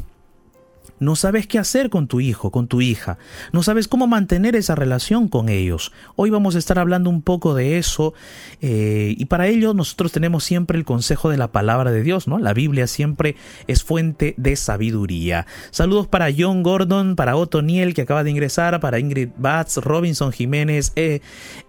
no 0.99 1.17
sabes 1.17 1.47
qué 1.47 1.59
hacer 1.59 1.91
con 1.91 2.09
tu 2.09 2.21
hijo, 2.21 2.51
con 2.51 2.69
tu 2.69 2.81
hija. 2.81 3.19
No 3.53 3.63
sabes 3.63 3.89
cómo 3.89 4.07
mantener 4.07 4.57
esa 4.57 4.75
relación 4.75 5.29
con 5.29 5.49
ellos. 5.49 5.93
Hoy 6.17 6.31
vamos 6.31 6.55
a 6.55 6.59
estar 6.59 6.79
hablando 6.79 7.11
un 7.11 7.23
poco 7.23 7.55
de 7.55 7.79
eso 7.79 8.15
eh, 8.61 9.15
y 9.17 9.25
para 9.27 9.49
ello 9.49 9.75
nosotros 9.75 10.13
tenemos 10.13 10.45
siempre 10.45 10.79
el 10.79 10.85
consejo 10.85 11.31
de 11.31 11.37
la 11.37 11.53
palabra 11.53 11.91
de 11.91 12.03
Dios, 12.03 12.29
¿no? 12.29 12.39
La 12.39 12.55
Biblia 12.55 12.87
siempre 12.87 13.37
es 13.67 13.83
fuente 13.83 14.35
de 14.37 14.57
sabiduría. 14.57 15.47
Saludos 15.71 16.07
para 16.07 16.29
John 16.37 16.63
Gordon, 16.63 17.17
para 17.17 17.37
Otto 17.37 17.63
Niel 17.63 17.95
que 17.95 18.03
acaba 18.03 18.25
de 18.25 18.31
ingresar, 18.31 18.81
para 18.81 18.99
Ingrid 18.99 19.31
Batz, 19.37 19.79
Robinson 19.79 20.33
Jiménez, 20.33 20.93
eh, 20.97 21.21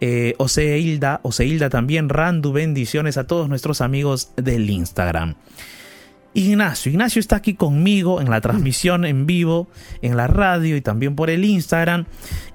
eh, 0.02 0.36
Oseilda, 0.38 1.20
Oseilda 1.24 1.70
también, 1.70 2.10
Randu, 2.10 2.52
bendiciones 2.52 3.18
a 3.18 3.28
todos 3.28 3.50
nuestros 3.50 3.82
amigos 3.82 4.32
del 4.36 4.70
Instagram. 4.70 5.36
Ignacio. 6.36 6.92
Ignacio 6.92 7.20
está 7.20 7.38
aquí 7.38 7.56
conmigo 7.56 8.22
en 8.22 8.30
la 8.30 8.42
transmisión 8.42 9.06
en 9.06 9.26
vivo, 9.26 9.68
en 10.04 10.16
la 10.18 10.28
radio 10.28 10.76
y 10.78 10.82
también 10.82 11.16
por 11.16 11.30
el 11.32 11.44
Instagram. 11.46 12.06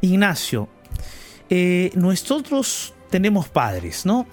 Ignacio, 0.00 0.68
eh, 1.48 1.90
nosotros 1.94 2.94
tenemos 3.10 3.48
padres, 3.48 4.06
¿no? 4.06 4.26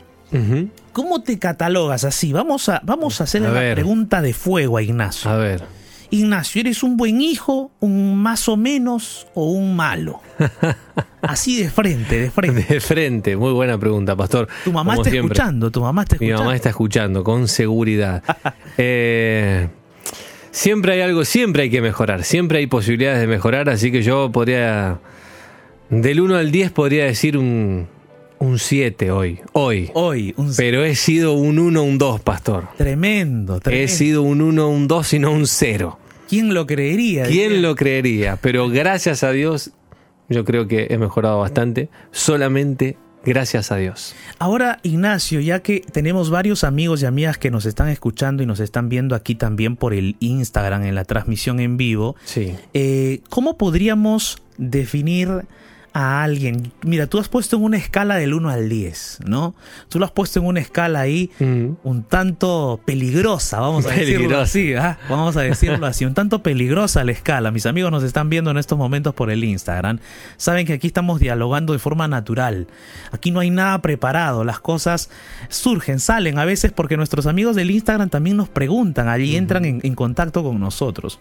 ¿Cómo 0.92 1.22
te 1.24 1.40
catalogas 1.40 2.04
así? 2.04 2.34
Vamos 2.34 2.68
a, 2.68 2.82
vamos 2.84 3.22
a 3.22 3.24
hacerle 3.24 3.48
A 3.48 3.52
la 3.52 3.60
ver. 3.62 3.76
pregunta 3.76 4.22
de 4.22 4.34
fuego 4.34 4.78
a 4.78 4.82
Ignacio. 4.82 5.32
A 5.32 5.38
ver. 5.38 5.64
Ignacio, 6.10 6.62
¿eres 6.62 6.84
un 6.84 6.98
buen 6.98 7.22
hijo, 7.22 7.72
un 7.80 8.18
más 8.22 8.48
o 8.48 8.58
menos 8.58 9.28
o 9.34 9.52
un 9.52 9.76
malo? 9.76 10.22
Así 11.22 11.62
de 11.62 11.70
frente, 11.70 12.20
de 12.20 12.32
frente. 12.32 12.66
De 12.74 12.80
frente, 12.80 13.36
muy 13.36 13.52
buena 13.52 13.78
pregunta, 13.78 14.16
pastor. 14.16 14.48
Tu 14.64 14.72
mamá 14.72 14.92
Como 14.94 15.02
está 15.04 15.12
siempre. 15.12 15.34
escuchando, 15.36 15.72
tu 15.72 15.82
mamá 15.82 16.04
está 16.04 16.16
Mi 16.20 16.26
escuchando. 16.28 16.44
mamá 16.44 16.56
está 16.56 16.70
escuchando, 16.70 17.24
con 17.24 17.48
seguridad. 17.48 18.24
Eh, 18.80 19.70
siempre 20.52 20.94
hay 20.94 21.02
algo, 21.02 21.26
siempre 21.26 21.64
hay 21.64 21.70
que 21.72 21.82
mejorar, 21.82 22.24
siempre 22.24 22.60
hay 22.60 22.68
posibilidades 22.68 23.20
de 23.20 23.26
mejorar, 23.26 23.70
así 23.70 23.92
que 23.92 24.04
yo 24.04 24.32
podría, 24.32 25.00
del 25.90 26.22
1 26.22 26.36
al 26.36 26.52
10 26.52 26.72
podría 26.74 27.06
decir 27.06 27.40
un, 27.40 27.88
un 28.40 28.60
7 28.60 29.12
hoy, 29.12 29.40
hoy. 29.54 29.90
Hoy, 29.94 30.34
un 30.38 30.54
Pero 30.56 30.84
he 30.84 30.96
sido 30.96 31.34
un 31.34 31.60
1, 31.60 31.82
un 31.84 31.98
2, 31.98 32.22
pastor. 32.22 32.68
tremendo, 32.78 33.58
He 33.58 33.60
tremendo. 33.62 33.88
sido 33.94 34.22
un 34.24 34.42
1, 34.42 34.70
un 34.70 34.88
2 34.88 35.14
y 35.14 35.20
no 35.20 35.32
un 35.32 35.48
0. 35.48 36.00
¿Quién 36.30 36.54
lo 36.54 36.66
creería? 36.68 37.24
¿Quién 37.26 37.50
Diría. 37.50 37.62
lo 37.68 37.76
creería? 37.76 38.36
Pero 38.42 38.70
gracias 38.70 39.24
a 39.24 39.32
Dios, 39.32 39.72
yo 40.30 40.44
creo 40.46 40.68
que 40.68 40.88
he 40.90 40.98
mejorado 40.98 41.40
bastante. 41.40 41.90
Solamente 42.12 42.98
gracias 43.24 43.72
a 43.72 43.78
Dios. 43.78 44.14
Ahora, 44.40 44.80
Ignacio, 44.84 45.40
ya 45.40 45.62
que 45.62 45.82
tenemos 45.92 46.30
varios 46.30 46.64
amigos 46.64 47.02
y 47.02 47.06
amigas 47.06 47.38
que 47.38 47.50
nos 47.52 47.66
están 47.66 47.90
escuchando 47.90 48.44
y 48.44 48.46
nos 48.46 48.60
están 48.60 48.90
viendo 48.90 49.16
aquí 49.16 49.36
también 49.36 49.76
por 49.78 49.94
el 49.94 50.16
Instagram 50.20 50.84
en 50.84 50.96
la 50.96 51.06
transmisión 51.06 51.60
en 51.60 51.78
vivo, 51.78 52.16
Sí. 52.26 52.54
eh, 52.74 53.22
¿cómo 53.30 53.58
podríamos 53.58 54.42
definir 54.58 55.46
a 55.98 56.24
alguien? 56.24 56.72
Mira, 56.84 57.08
tú 57.08 57.18
has 57.18 57.28
puesto 57.28 57.56
en 57.58 57.64
una 57.64 57.78
escala 57.78 58.16
del 58.18 58.34
1 58.36 58.50
al 58.50 58.70
10, 58.70 59.20
¿no? 59.26 59.56
Tú 59.90 59.98
lo 59.98 60.06
has 60.06 60.12
puesto 60.12 60.40
en 60.40 60.46
una 60.46 60.60
escala 60.60 61.02
ahí 61.02 61.32
Mm. 61.40 61.72
un 61.84 62.04
tanto 62.04 62.80
peligrosa, 62.86 63.60
vamos 63.60 63.86
a 63.88 63.90
decirlo 63.92 64.40
así, 64.40 64.76
¿ah? 64.76 65.00
vamos 65.10 65.36
a 65.38 65.42
decirlo 65.42 65.86
así, 65.88 66.06
un 66.06 66.14
tanto 66.14 66.44
peligrosa 66.44 67.04
la 67.04 67.12
escala. 67.12 67.52
Mis 67.52 67.66
amigos 67.66 67.92
nos 67.92 68.04
están 68.04 68.30
viendo 68.30 68.52
en 68.52 68.58
estos 68.58 68.78
momentos 68.78 69.14
por 69.16 69.32
el 69.32 69.44
Instagram, 69.44 70.00
saben 70.38 70.68
que 70.68 70.74
aquí 70.74 70.88
estamos 70.88 71.20
dialogando 71.20 71.74
de 71.74 71.80
forma 71.80 72.08
natural, 72.08 72.68
aquí 73.12 73.32
no 73.32 73.40
hay 73.40 73.50
nada 73.50 73.82
preparado, 73.82 74.44
las 74.44 74.60
cosas 74.60 75.10
surgen, 75.50 76.00
salen 76.00 76.38
a 76.38 76.46
veces 76.46 76.72
porque 76.72 76.98
nuestros 76.98 77.26
amigos 77.26 77.56
del 77.56 77.72
Instagram 77.72 78.10
también 78.10 78.38
nos 78.38 78.50
preguntan, 78.50 79.08
allí 79.08 79.36
entran 79.36 79.66
en, 79.66 79.80
en 79.84 79.96
contacto 79.96 80.44
con 80.44 80.60
nosotros. 80.60 81.20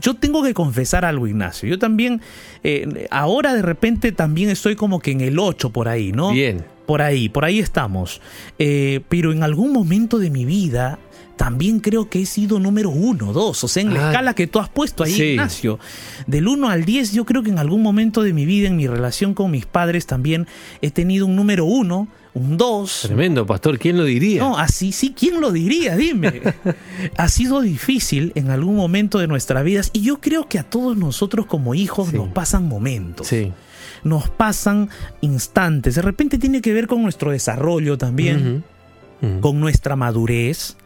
Yo 0.00 0.14
tengo 0.14 0.42
que 0.42 0.54
confesar 0.54 1.04
algo, 1.04 1.26
Ignacio, 1.26 1.68
yo 1.68 1.78
también, 1.78 2.20
eh, 2.62 3.08
ahora 3.10 3.54
de 3.54 3.62
repente 3.62 4.03
también 4.12 4.50
estoy 4.50 4.76
como 4.76 5.00
que 5.00 5.10
en 5.12 5.20
el 5.20 5.38
8 5.38 5.70
por 5.70 5.88
ahí, 5.88 6.12
¿no? 6.12 6.32
Bien. 6.32 6.64
Por 6.86 7.00
ahí, 7.02 7.28
por 7.28 7.44
ahí 7.44 7.58
estamos. 7.60 8.20
Eh, 8.58 9.00
pero 9.08 9.32
en 9.32 9.42
algún 9.42 9.72
momento 9.72 10.18
de 10.18 10.30
mi 10.30 10.44
vida 10.44 10.98
también 11.36 11.80
creo 11.80 12.08
que 12.08 12.20
he 12.22 12.26
sido 12.26 12.60
número 12.60 12.90
uno, 12.90 13.32
dos. 13.32 13.64
O 13.64 13.68
sea, 13.68 13.82
en 13.82 13.92
la 13.94 14.06
Ah, 14.08 14.10
escala 14.10 14.34
que 14.34 14.46
tú 14.46 14.58
has 14.60 14.68
puesto 14.68 15.02
ahí, 15.02 15.12
sí. 15.12 15.22
Ignacio. 15.30 15.78
Del 16.26 16.46
1 16.46 16.68
al 16.68 16.84
10, 16.84 17.12
yo 17.12 17.24
creo 17.24 17.42
que 17.42 17.50
en 17.50 17.58
algún 17.58 17.82
momento 17.82 18.22
de 18.22 18.32
mi 18.32 18.44
vida, 18.46 18.68
en 18.68 18.76
mi 18.76 18.86
relación 18.86 19.34
con 19.34 19.50
mis 19.50 19.66
padres, 19.66 20.06
también 20.06 20.46
he 20.82 20.90
tenido 20.90 21.26
un 21.26 21.34
número 21.34 21.64
uno, 21.64 22.06
un 22.34 22.56
2. 22.56 23.00
Tremendo, 23.06 23.46
pastor. 23.46 23.78
¿Quién 23.78 23.96
lo 23.96 24.04
diría? 24.04 24.42
No, 24.42 24.56
así 24.58 24.92
sí, 24.92 25.14
¿quién 25.18 25.40
lo 25.40 25.50
diría? 25.52 25.96
Dime. 25.96 26.40
ha 27.16 27.28
sido 27.28 27.62
difícil 27.62 28.30
en 28.34 28.50
algún 28.50 28.76
momento 28.76 29.18
de 29.18 29.26
nuestras 29.26 29.64
vidas 29.64 29.90
y 29.92 30.02
yo 30.02 30.20
creo 30.20 30.48
que 30.48 30.58
a 30.58 30.64
todos 30.64 30.96
nosotros 30.96 31.46
como 31.46 31.74
hijos 31.74 32.10
Sí. 32.10 32.16
nos 32.16 32.28
pasan 32.28 32.68
momentos 32.68 33.26
Sí. 33.26 33.52
Nos 34.04 34.28
pasan 34.30 34.88
instantes. 35.20 35.96
De 35.96 36.02
repente 36.02 36.38
tiene 36.38 36.60
que 36.60 36.72
ver 36.72 36.86
con 36.86 37.02
nuestro 37.02 37.30
desarrollo 37.32 37.98
también. 37.98 38.64
Con 39.40 39.60
nuestra 39.60 39.96
madurez. 39.96 40.76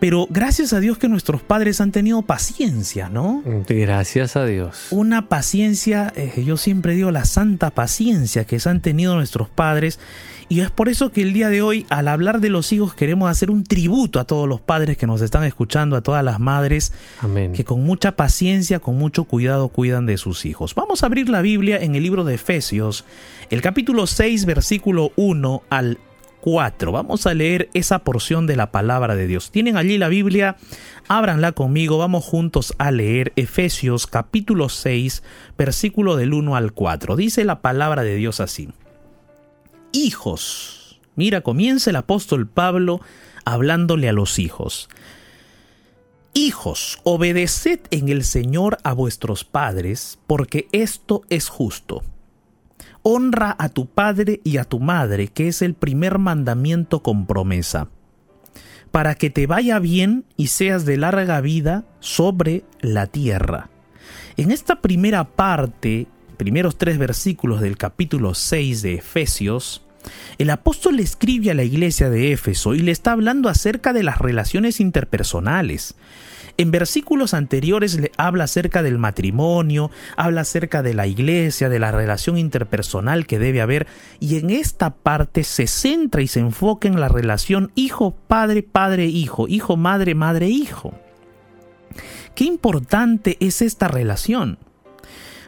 Pero 0.00 0.26
gracias 0.30 0.72
a 0.72 0.80
Dios 0.80 0.96
que 0.96 1.08
nuestros 1.08 1.42
padres 1.42 1.80
han 1.82 1.92
tenido 1.92 2.22
paciencia, 2.22 3.10
¿no? 3.10 3.42
Gracias 3.68 4.34
a 4.34 4.46
Dios. 4.46 4.86
Una 4.90 5.28
paciencia, 5.28 6.10
eh, 6.16 6.42
yo 6.44 6.56
siempre 6.56 6.94
digo 6.94 7.10
la 7.10 7.26
santa 7.26 7.70
paciencia 7.70 8.44
que 8.46 8.58
se 8.58 8.70
han 8.70 8.80
tenido 8.80 9.14
nuestros 9.14 9.50
padres. 9.50 10.00
Y 10.48 10.60
es 10.60 10.70
por 10.70 10.88
eso 10.88 11.12
que 11.12 11.20
el 11.20 11.34
día 11.34 11.50
de 11.50 11.60
hoy, 11.60 11.86
al 11.90 12.08
hablar 12.08 12.40
de 12.40 12.48
los 12.48 12.72
hijos, 12.72 12.94
queremos 12.94 13.30
hacer 13.30 13.50
un 13.50 13.62
tributo 13.62 14.18
a 14.18 14.24
todos 14.24 14.48
los 14.48 14.60
padres 14.60 14.96
que 14.96 15.06
nos 15.06 15.20
están 15.20 15.44
escuchando, 15.44 15.96
a 15.96 16.00
todas 16.00 16.24
las 16.24 16.40
madres, 16.40 16.92
Amén. 17.20 17.52
que 17.52 17.64
con 17.64 17.84
mucha 17.84 18.16
paciencia, 18.16 18.80
con 18.80 18.96
mucho 18.96 19.24
cuidado 19.24 19.68
cuidan 19.68 20.06
de 20.06 20.16
sus 20.16 20.46
hijos. 20.46 20.74
Vamos 20.74 21.02
a 21.02 21.06
abrir 21.06 21.28
la 21.28 21.42
Biblia 21.42 21.76
en 21.76 21.94
el 21.94 22.02
libro 22.02 22.24
de 22.24 22.34
Efesios, 22.34 23.04
el 23.50 23.60
capítulo 23.60 24.06
6, 24.08 24.44
versículo 24.46 25.12
1 25.14 25.62
al 25.68 25.98
4. 26.40 26.92
Vamos 26.92 27.26
a 27.26 27.34
leer 27.34 27.68
esa 27.74 28.00
porción 28.00 28.46
de 28.46 28.56
la 28.56 28.70
palabra 28.70 29.16
de 29.16 29.26
Dios. 29.26 29.50
¿Tienen 29.50 29.76
allí 29.76 29.98
la 29.98 30.08
Biblia? 30.08 30.56
Ábranla 31.08 31.52
conmigo, 31.52 31.98
vamos 31.98 32.24
juntos 32.24 32.74
a 32.78 32.90
leer 32.90 33.32
Efesios 33.36 34.06
capítulo 34.06 34.68
6, 34.68 35.22
versículo 35.58 36.16
del 36.16 36.32
1 36.32 36.56
al 36.56 36.72
4. 36.72 37.16
Dice 37.16 37.44
la 37.44 37.60
palabra 37.60 38.02
de 38.02 38.14
Dios 38.16 38.40
así. 38.40 38.68
Hijos. 39.92 41.00
Mira, 41.16 41.40
comienza 41.42 41.90
el 41.90 41.96
apóstol 41.96 42.46
Pablo 42.48 43.00
hablándole 43.44 44.08
a 44.08 44.12
los 44.12 44.38
hijos. 44.38 44.88
Hijos, 46.32 47.00
obedeced 47.02 47.80
en 47.90 48.08
el 48.08 48.24
Señor 48.24 48.78
a 48.84 48.92
vuestros 48.92 49.44
padres, 49.44 50.18
porque 50.28 50.68
esto 50.70 51.22
es 51.28 51.48
justo. 51.48 52.02
Honra 53.02 53.56
a 53.58 53.68
tu 53.68 53.86
padre 53.86 54.40
y 54.44 54.58
a 54.58 54.64
tu 54.64 54.78
madre, 54.78 55.28
que 55.28 55.48
es 55.48 55.62
el 55.62 55.74
primer 55.74 56.18
mandamiento 56.18 57.02
con 57.02 57.26
promesa, 57.26 57.88
para 58.90 59.14
que 59.14 59.30
te 59.30 59.46
vaya 59.46 59.78
bien 59.78 60.24
y 60.36 60.48
seas 60.48 60.84
de 60.84 60.96
larga 60.96 61.40
vida 61.40 61.84
sobre 62.00 62.64
la 62.80 63.06
tierra. 63.06 63.70
En 64.36 64.50
esta 64.50 64.80
primera 64.80 65.24
parte, 65.24 66.06
primeros 66.36 66.76
tres 66.78 66.98
versículos 66.98 67.60
del 67.60 67.76
capítulo 67.76 68.34
6 68.34 68.82
de 68.82 68.94
Efesios, 68.94 69.82
el 70.38 70.50
apóstol 70.50 70.96
le 70.96 71.02
escribe 71.02 71.50
a 71.50 71.54
la 71.54 71.64
iglesia 71.64 72.08
de 72.10 72.32
Éfeso 72.32 72.74
y 72.74 72.80
le 72.80 72.92
está 72.92 73.12
hablando 73.12 73.48
acerca 73.48 73.92
de 73.92 74.02
las 74.02 74.18
relaciones 74.18 74.80
interpersonales. 74.80 75.94
En 76.56 76.70
versículos 76.70 77.34
anteriores 77.34 77.98
le 77.98 78.12
habla 78.16 78.44
acerca 78.44 78.82
del 78.82 78.98
matrimonio, 78.98 79.90
habla 80.16 80.42
acerca 80.42 80.82
de 80.82 80.94
la 80.94 81.06
iglesia, 81.06 81.68
de 81.68 81.78
la 81.78 81.92
relación 81.92 82.38
interpersonal 82.38 83.26
que 83.26 83.38
debe 83.38 83.60
haber, 83.60 83.86
y 84.18 84.36
en 84.38 84.50
esta 84.50 84.90
parte 84.90 85.44
se 85.44 85.66
centra 85.66 86.22
y 86.22 86.26
se 86.26 86.40
enfoca 86.40 86.88
en 86.88 87.00
la 87.00 87.08
relación 87.08 87.72
hijo-padre, 87.74 88.62
padre-hijo, 88.62 89.48
hijo-madre, 89.48 90.14
madre-hijo. 90.14 90.92
Qué 92.34 92.44
importante 92.44 93.36
es 93.40 93.62
esta 93.62 93.88
relación. 93.88 94.58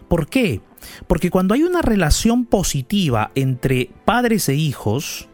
¿Por 0.08 0.28
qué? 0.28 0.60
Porque 1.06 1.30
cuando 1.30 1.54
hay 1.54 1.62
una 1.62 1.82
relación 1.82 2.44
positiva 2.44 3.30
entre 3.34 3.90
padres 4.04 4.48
e 4.48 4.54
hijos, 4.54 5.28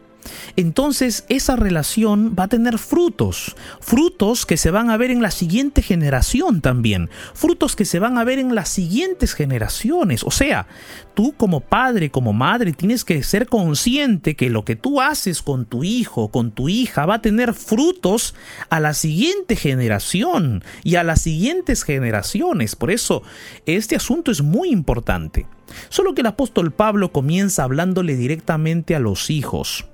entonces 0.55 1.25
esa 1.29 1.55
relación 1.55 2.35
va 2.37 2.43
a 2.43 2.47
tener 2.47 2.77
frutos, 2.77 3.55
frutos 3.79 4.45
que 4.45 4.57
se 4.57 4.71
van 4.71 4.89
a 4.89 4.97
ver 4.97 5.11
en 5.11 5.21
la 5.21 5.31
siguiente 5.31 5.81
generación 5.81 6.61
también, 6.61 7.09
frutos 7.33 7.75
que 7.75 7.85
se 7.85 7.99
van 7.99 8.17
a 8.17 8.23
ver 8.23 8.39
en 8.39 8.55
las 8.55 8.69
siguientes 8.69 9.33
generaciones. 9.33 10.23
O 10.23 10.31
sea, 10.31 10.67
tú 11.13 11.33
como 11.37 11.61
padre, 11.61 12.11
como 12.11 12.33
madre, 12.33 12.73
tienes 12.73 13.03
que 13.03 13.21
ser 13.23 13.47
consciente 13.47 14.35
que 14.35 14.49
lo 14.49 14.65
que 14.65 14.75
tú 14.75 15.01
haces 15.01 15.41
con 15.41 15.65
tu 15.65 15.83
hijo, 15.83 16.29
con 16.29 16.51
tu 16.51 16.69
hija, 16.69 17.05
va 17.05 17.15
a 17.15 17.21
tener 17.21 17.53
frutos 17.53 18.35
a 18.69 18.79
la 18.79 18.93
siguiente 18.93 19.55
generación 19.55 20.63
y 20.83 20.95
a 20.95 21.03
las 21.03 21.21
siguientes 21.21 21.83
generaciones. 21.83 22.75
Por 22.75 22.91
eso, 22.91 23.23
este 23.65 23.95
asunto 23.95 24.31
es 24.31 24.41
muy 24.41 24.69
importante. 24.69 25.45
Solo 25.89 26.13
que 26.13 26.21
el 26.21 26.27
apóstol 26.27 26.71
Pablo 26.71 27.11
comienza 27.11 27.63
hablándole 27.63 28.15
directamente 28.15 28.95
a 28.95 28.99
los 28.99 29.29
hijos. 29.29 29.85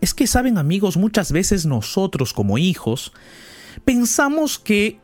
Es 0.00 0.14
que 0.14 0.26
saben 0.26 0.58
amigos, 0.58 0.96
muchas 0.96 1.32
veces 1.32 1.66
nosotros 1.66 2.32
como 2.32 2.58
hijos 2.58 3.12
pensamos 3.84 4.58
que 4.58 4.98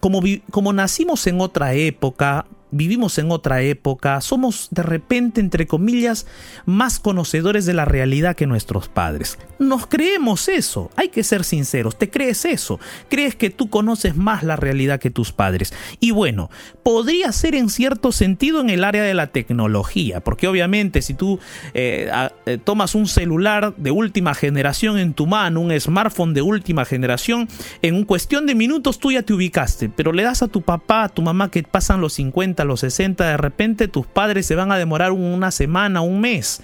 como, 0.00 0.20
como 0.50 0.72
nacimos 0.72 1.26
en 1.26 1.40
otra 1.40 1.74
época, 1.74 2.46
vivimos 2.70 3.18
en 3.18 3.30
otra 3.30 3.62
época, 3.62 4.20
somos 4.20 4.68
de 4.70 4.82
repente, 4.82 5.40
entre 5.40 5.66
comillas, 5.66 6.26
más 6.64 6.98
conocedores 6.98 7.66
de 7.66 7.74
la 7.74 7.84
realidad 7.84 8.36
que 8.36 8.46
nuestros 8.46 8.88
padres. 8.88 9.38
Nos 9.58 9.86
creemos 9.86 10.48
eso, 10.48 10.90
hay 10.96 11.08
que 11.08 11.22
ser 11.22 11.44
sinceros, 11.44 11.96
te 11.96 12.10
crees 12.10 12.44
eso, 12.44 12.78
crees 13.08 13.34
que 13.36 13.50
tú 13.50 13.70
conoces 13.70 14.16
más 14.16 14.42
la 14.42 14.56
realidad 14.56 15.00
que 15.00 15.10
tus 15.10 15.32
padres. 15.32 15.72
Y 16.00 16.10
bueno, 16.10 16.50
podría 16.82 17.32
ser 17.32 17.54
en 17.54 17.70
cierto 17.70 18.12
sentido 18.12 18.60
en 18.60 18.70
el 18.70 18.84
área 18.84 19.02
de 19.02 19.14
la 19.14 19.28
tecnología, 19.28 20.20
porque 20.20 20.48
obviamente 20.48 21.02
si 21.02 21.14
tú 21.14 21.38
eh, 21.74 22.10
eh, 22.46 22.58
tomas 22.62 22.94
un 22.94 23.06
celular 23.06 23.74
de 23.76 23.90
última 23.90 24.34
generación 24.34 24.98
en 24.98 25.14
tu 25.14 25.26
mano, 25.26 25.60
un 25.60 25.78
smartphone 25.78 26.34
de 26.34 26.42
última 26.42 26.84
generación, 26.84 27.48
en 27.82 28.04
cuestión 28.04 28.46
de 28.46 28.54
minutos 28.54 28.98
tú 28.98 29.12
ya 29.12 29.22
te 29.22 29.32
ubicaste, 29.32 29.88
pero 29.88 30.12
le 30.12 30.22
das 30.22 30.42
a 30.42 30.48
tu 30.48 30.62
papá, 30.62 31.04
a 31.04 31.08
tu 31.08 31.22
mamá 31.22 31.50
que 31.50 31.62
pasan 31.62 32.00
los 32.00 32.18
50, 32.56 32.64
los 32.64 32.80
60, 32.80 33.24
de 33.24 33.36
repente 33.36 33.88
tus 33.88 34.06
padres 34.06 34.46
se 34.46 34.54
van 34.54 34.72
a 34.72 34.78
demorar 34.78 35.12
una 35.12 35.50
semana, 35.50 36.00
un 36.00 36.20
mes. 36.20 36.62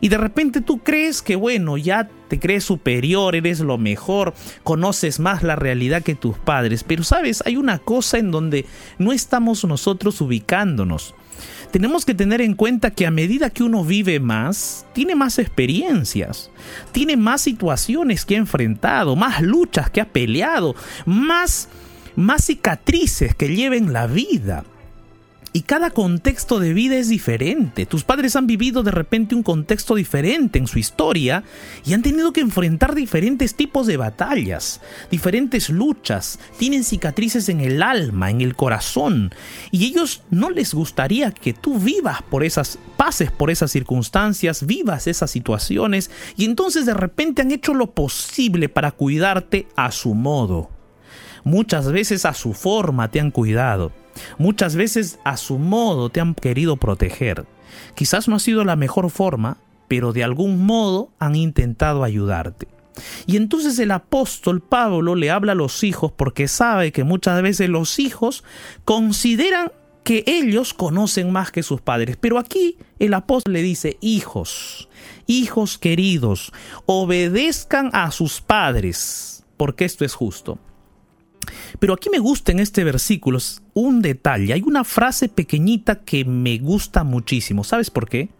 Y 0.00 0.08
de 0.08 0.18
repente 0.18 0.60
tú 0.60 0.78
crees 0.78 1.22
que, 1.22 1.36
bueno, 1.36 1.76
ya 1.76 2.08
te 2.28 2.40
crees 2.40 2.64
superior, 2.64 3.36
eres 3.36 3.60
lo 3.60 3.78
mejor, 3.78 4.34
conoces 4.64 5.20
más 5.20 5.42
la 5.42 5.54
realidad 5.54 6.02
que 6.02 6.16
tus 6.16 6.36
padres. 6.38 6.82
Pero 6.84 7.04
sabes, 7.04 7.42
hay 7.46 7.56
una 7.56 7.78
cosa 7.78 8.18
en 8.18 8.30
donde 8.30 8.66
no 8.98 9.12
estamos 9.12 9.64
nosotros 9.64 10.20
ubicándonos. 10.20 11.14
Tenemos 11.70 12.04
que 12.04 12.14
tener 12.14 12.40
en 12.40 12.54
cuenta 12.54 12.90
que 12.90 13.06
a 13.06 13.10
medida 13.10 13.48
que 13.48 13.62
uno 13.62 13.84
vive 13.84 14.20
más, 14.20 14.86
tiene 14.92 15.14
más 15.14 15.38
experiencias, 15.38 16.50
tiene 16.90 17.16
más 17.16 17.40
situaciones 17.40 18.26
que 18.26 18.34
ha 18.34 18.38
enfrentado, 18.38 19.16
más 19.16 19.40
luchas 19.40 19.88
que 19.88 20.00
ha 20.00 20.08
peleado, 20.08 20.74
más, 21.06 21.68
más 22.16 22.44
cicatrices 22.44 23.34
que 23.34 23.54
lleven 23.54 23.92
la 23.92 24.06
vida. 24.06 24.64
Y 25.54 25.62
cada 25.62 25.90
contexto 25.90 26.58
de 26.60 26.72
vida 26.72 26.96
es 26.96 27.10
diferente. 27.10 27.84
Tus 27.84 28.04
padres 28.04 28.36
han 28.36 28.46
vivido 28.46 28.82
de 28.82 28.90
repente 28.90 29.34
un 29.34 29.42
contexto 29.42 29.94
diferente 29.94 30.58
en 30.58 30.66
su 30.66 30.78
historia 30.78 31.44
y 31.84 31.92
han 31.92 32.00
tenido 32.00 32.32
que 32.32 32.40
enfrentar 32.40 32.94
diferentes 32.94 33.54
tipos 33.54 33.86
de 33.86 33.98
batallas, 33.98 34.80
diferentes 35.10 35.68
luchas, 35.68 36.38
tienen 36.56 36.84
cicatrices 36.84 37.50
en 37.50 37.60
el 37.60 37.82
alma, 37.82 38.30
en 38.30 38.40
el 38.40 38.56
corazón. 38.56 39.34
Y 39.70 39.84
ellos 39.84 40.22
no 40.30 40.48
les 40.48 40.72
gustaría 40.72 41.32
que 41.32 41.52
tú 41.52 41.78
vivas 41.78 42.22
por 42.22 42.44
esas, 42.44 42.78
pases 42.96 43.30
por 43.30 43.50
esas 43.50 43.70
circunstancias, 43.70 44.64
vivas 44.64 45.06
esas 45.06 45.30
situaciones 45.30 46.10
y 46.34 46.46
entonces 46.46 46.86
de 46.86 46.94
repente 46.94 47.42
han 47.42 47.50
hecho 47.50 47.74
lo 47.74 47.90
posible 47.90 48.70
para 48.70 48.92
cuidarte 48.92 49.68
a 49.76 49.92
su 49.92 50.14
modo. 50.14 50.70
Muchas 51.44 51.92
veces 51.92 52.24
a 52.24 52.32
su 52.32 52.54
forma 52.54 53.10
te 53.10 53.20
han 53.20 53.30
cuidado 53.30 53.92
Muchas 54.38 54.76
veces 54.76 55.18
a 55.24 55.36
su 55.36 55.58
modo 55.58 56.08
te 56.08 56.20
han 56.20 56.34
querido 56.34 56.76
proteger. 56.76 57.46
Quizás 57.94 58.28
no 58.28 58.36
ha 58.36 58.40
sido 58.40 58.64
la 58.64 58.76
mejor 58.76 59.10
forma, 59.10 59.58
pero 59.88 60.12
de 60.12 60.24
algún 60.24 60.64
modo 60.64 61.10
han 61.18 61.34
intentado 61.34 62.04
ayudarte. 62.04 62.68
Y 63.26 63.36
entonces 63.36 63.78
el 63.78 63.90
apóstol 63.90 64.60
Pablo 64.60 65.14
le 65.14 65.30
habla 65.30 65.52
a 65.52 65.56
los 65.56 65.82
hijos 65.82 66.12
porque 66.12 66.48
sabe 66.48 66.92
que 66.92 67.04
muchas 67.04 67.40
veces 67.42 67.68
los 67.68 67.98
hijos 67.98 68.44
consideran 68.84 69.72
que 70.04 70.24
ellos 70.26 70.74
conocen 70.74 71.30
más 71.30 71.50
que 71.50 71.62
sus 71.62 71.80
padres. 71.80 72.16
Pero 72.20 72.38
aquí 72.38 72.76
el 72.98 73.14
apóstol 73.14 73.54
le 73.54 73.62
dice, 73.62 73.98
hijos, 74.00 74.88
hijos 75.26 75.78
queridos, 75.78 76.52
obedezcan 76.86 77.90
a 77.92 78.10
sus 78.10 78.40
padres, 78.40 79.44
porque 79.56 79.84
esto 79.84 80.04
es 80.04 80.14
justo. 80.14 80.58
Pero 81.78 81.94
aquí 81.94 82.10
me 82.10 82.18
gusta 82.18 82.52
en 82.52 82.60
este 82.60 82.84
versículo 82.84 83.38
un 83.74 84.02
detalle. 84.02 84.52
Hay 84.52 84.62
una 84.62 84.84
frase 84.84 85.28
pequeñita 85.28 86.00
que 86.00 86.24
me 86.24 86.58
gusta 86.58 87.04
muchísimo. 87.04 87.64
¿Sabes 87.64 87.90
por 87.90 88.08
qué? 88.08 88.30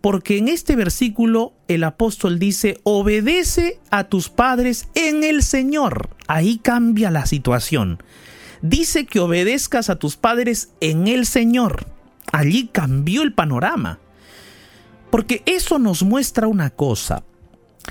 Porque 0.00 0.38
en 0.38 0.48
este 0.48 0.76
versículo 0.76 1.54
el 1.66 1.84
apóstol 1.84 2.38
dice, 2.38 2.80
obedece 2.84 3.80
a 3.90 4.04
tus 4.04 4.28
padres 4.28 4.88
en 4.94 5.24
el 5.24 5.42
Señor. 5.42 6.10
Ahí 6.28 6.58
cambia 6.58 7.10
la 7.10 7.26
situación. 7.26 8.02
Dice 8.62 9.06
que 9.06 9.20
obedezcas 9.20 9.90
a 9.90 9.96
tus 9.96 10.16
padres 10.16 10.70
en 10.80 11.08
el 11.08 11.26
Señor. 11.26 11.86
Allí 12.32 12.68
cambió 12.68 13.22
el 13.22 13.32
panorama. 13.32 13.98
Porque 15.10 15.42
eso 15.46 15.78
nos 15.78 16.02
muestra 16.02 16.46
una 16.46 16.70
cosa, 16.70 17.24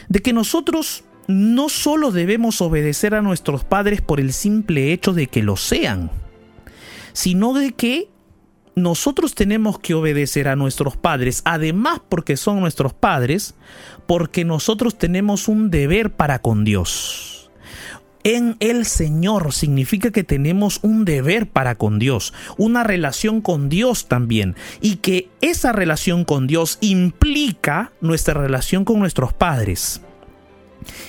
de 0.07 0.21
que 0.21 0.33
nosotros 0.33 1.03
no 1.27 1.69
solo 1.69 2.11
debemos 2.11 2.61
obedecer 2.61 3.13
a 3.13 3.21
nuestros 3.21 3.63
padres 3.63 4.01
por 4.01 4.19
el 4.19 4.33
simple 4.33 4.93
hecho 4.93 5.13
de 5.13 5.27
que 5.27 5.43
lo 5.43 5.57
sean, 5.57 6.09
sino 7.13 7.53
de 7.53 7.73
que 7.73 8.09
nosotros 8.75 9.33
tenemos 9.33 9.79
que 9.79 9.95
obedecer 9.95 10.47
a 10.47 10.55
nuestros 10.55 10.95
padres, 10.95 11.41
además 11.45 11.99
porque 12.07 12.37
son 12.37 12.59
nuestros 12.59 12.93
padres, 12.93 13.55
porque 14.05 14.45
nosotros 14.45 14.97
tenemos 14.97 15.47
un 15.47 15.71
deber 15.71 16.11
para 16.11 16.39
con 16.39 16.63
Dios. 16.63 17.49
En 18.23 18.55
el 18.59 18.85
Señor 18.85 19.53
significa 19.53 20.11
que 20.11 20.23
tenemos 20.23 20.79
un 20.83 21.05
deber 21.05 21.49
para 21.49 21.75
con 21.75 21.97
Dios, 21.97 22.33
una 22.57 22.83
relación 22.83 23.41
con 23.41 23.69
Dios 23.69 24.07
también, 24.07 24.55
y 24.81 24.97
que 24.97 25.29
esa 25.41 25.71
relación 25.71 26.23
con 26.23 26.45
Dios 26.45 26.77
implica 26.81 27.93
nuestra 27.99 28.35
relación 28.35 28.85
con 28.85 28.99
nuestros 28.99 29.33
padres. 29.33 30.01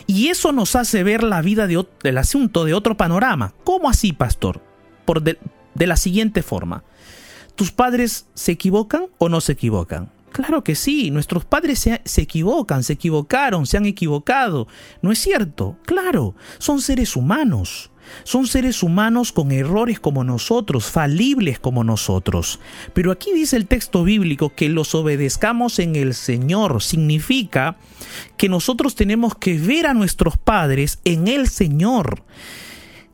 Y 0.06 0.28
eso 0.28 0.52
nos 0.52 0.76
hace 0.76 1.02
ver 1.02 1.22
la 1.22 1.42
vida 1.42 1.66
del 1.66 2.18
asunto 2.18 2.64
de 2.64 2.74
otro 2.74 2.96
panorama. 2.96 3.54
¿Cómo 3.64 3.88
así, 3.88 4.12
pastor? 4.12 4.62
Por 5.04 5.22
de, 5.22 5.38
la 5.74 5.96
siguiente 5.96 6.42
forma. 6.42 6.84
¿Tus 7.54 7.72
padres 7.72 8.26
se 8.34 8.52
equivocan 8.52 9.06
o 9.18 9.28
no 9.28 9.40
se 9.40 9.52
equivocan? 9.52 10.10
Claro 10.32 10.62
que 10.62 10.74
sí, 10.74 11.10
nuestros 11.10 11.44
padres 11.44 11.78
se, 11.78 12.02
se, 12.04 12.22
equivocan, 12.22 12.84
se 12.84 12.92
equivocaron, 12.92 13.66
se 13.66 13.76
han 13.76 13.86
equivocado. 13.86 14.68
¿No 15.02 15.10
es 15.10 15.18
cierto? 15.18 15.76
Claro, 15.84 16.34
son 16.58 16.80
seres 16.80 17.16
humanos. 17.16 17.90
Son 18.24 18.46
seres 18.46 18.82
humanos 18.82 19.32
con 19.32 19.52
errores 19.52 20.00
como 20.00 20.24
nosotros, 20.24 20.86
falibles 20.86 21.58
como 21.58 21.84
nosotros. 21.84 22.60
Pero 22.94 23.12
aquí 23.12 23.32
dice 23.32 23.56
el 23.56 23.66
texto 23.66 24.04
bíblico 24.04 24.54
que 24.54 24.68
los 24.68 24.94
obedezcamos 24.94 25.78
en 25.78 25.96
el 25.96 26.14
Señor. 26.14 26.82
Significa 26.82 27.76
que 28.36 28.48
nosotros 28.48 28.94
tenemos 28.94 29.34
que 29.36 29.58
ver 29.58 29.86
a 29.86 29.94
nuestros 29.94 30.36
padres 30.36 31.00
en 31.04 31.28
el 31.28 31.48
Señor. 31.48 32.22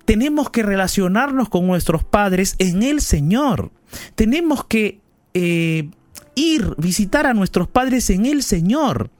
Tenemos 0.04 0.50
que 0.50 0.62
relacionarnos 0.62 1.48
con 1.48 1.66
nuestros 1.66 2.04
padres 2.04 2.56
en 2.58 2.82
el 2.82 3.00
Señor. 3.00 3.70
Tenemos 4.14 4.64
que 4.64 5.00
eh, 5.32 5.88
ir, 6.34 6.74
visitar 6.76 7.26
a 7.26 7.34
nuestros 7.34 7.68
padres 7.68 8.10
en 8.10 8.26
el 8.26 8.42
Señor 8.42 9.10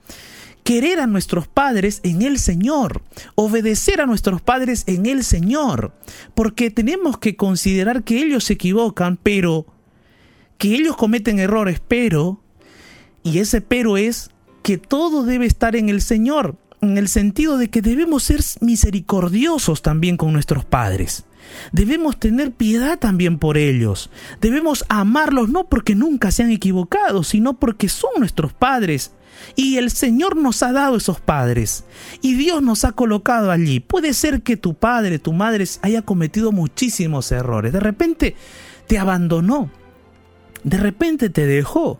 querer 0.65 0.99
a 0.99 1.05
nuestros 1.05 1.47
padres 1.47 2.01
en 2.03 2.23
el 2.23 2.39
Señor, 2.39 3.03
obedecer 3.35 4.01
a 4.01 4.07
nuestros 4.07 4.41
padres 4.41 4.83
en 4.87 5.05
el 5.05 5.23
Señor, 5.23 5.93
porque 6.33 6.71
tenemos 6.71 7.19
que 7.19 7.35
considerar 7.35 8.03
que 8.03 8.17
ellos 8.17 8.45
se 8.45 8.53
equivocan, 8.53 9.19
pero 9.21 9.67
que 10.57 10.73
ellos 10.73 10.97
cometen 10.97 11.37
errores, 11.37 11.79
pero, 11.87 12.41
y 13.21 13.37
ese 13.37 13.61
pero 13.61 13.95
es 13.95 14.31
que 14.63 14.79
todo 14.79 15.23
debe 15.23 15.45
estar 15.45 15.75
en 15.75 15.87
el 15.89 16.01
Señor, 16.01 16.57
en 16.81 16.97
el 16.97 17.09
sentido 17.09 17.59
de 17.59 17.69
que 17.69 17.83
debemos 17.83 18.23
ser 18.23 18.41
misericordiosos 18.59 19.83
también 19.83 20.17
con 20.17 20.33
nuestros 20.33 20.65
padres. 20.65 21.25
Debemos 21.73 22.19
tener 22.19 22.51
piedad 22.51 22.97
también 22.97 23.37
por 23.37 23.59
ellos. 23.59 24.09
Debemos 24.41 24.83
amarlos 24.89 25.47
no 25.47 25.69
porque 25.69 25.93
nunca 25.93 26.31
se 26.31 26.41
han 26.41 26.49
equivocado, 26.49 27.23
sino 27.23 27.59
porque 27.59 27.87
son 27.87 28.09
nuestros 28.17 28.51
padres 28.51 29.11
y 29.55 29.77
el 29.77 29.91
Señor 29.91 30.35
nos 30.35 30.63
ha 30.63 30.71
dado 30.71 30.97
esos 30.97 31.19
padres. 31.19 31.85
Y 32.21 32.35
Dios 32.35 32.61
nos 32.61 32.85
ha 32.85 32.91
colocado 32.91 33.51
allí. 33.51 33.79
Puede 33.79 34.13
ser 34.13 34.41
que 34.41 34.57
tu 34.57 34.73
padre, 34.73 35.19
tu 35.19 35.33
madre 35.33 35.65
haya 35.81 36.01
cometido 36.01 36.51
muchísimos 36.51 37.31
errores. 37.31 37.73
De 37.73 37.79
repente 37.79 38.35
te 38.87 38.97
abandonó. 38.97 39.71
De 40.63 40.77
repente 40.77 41.29
te 41.29 41.45
dejó. 41.45 41.99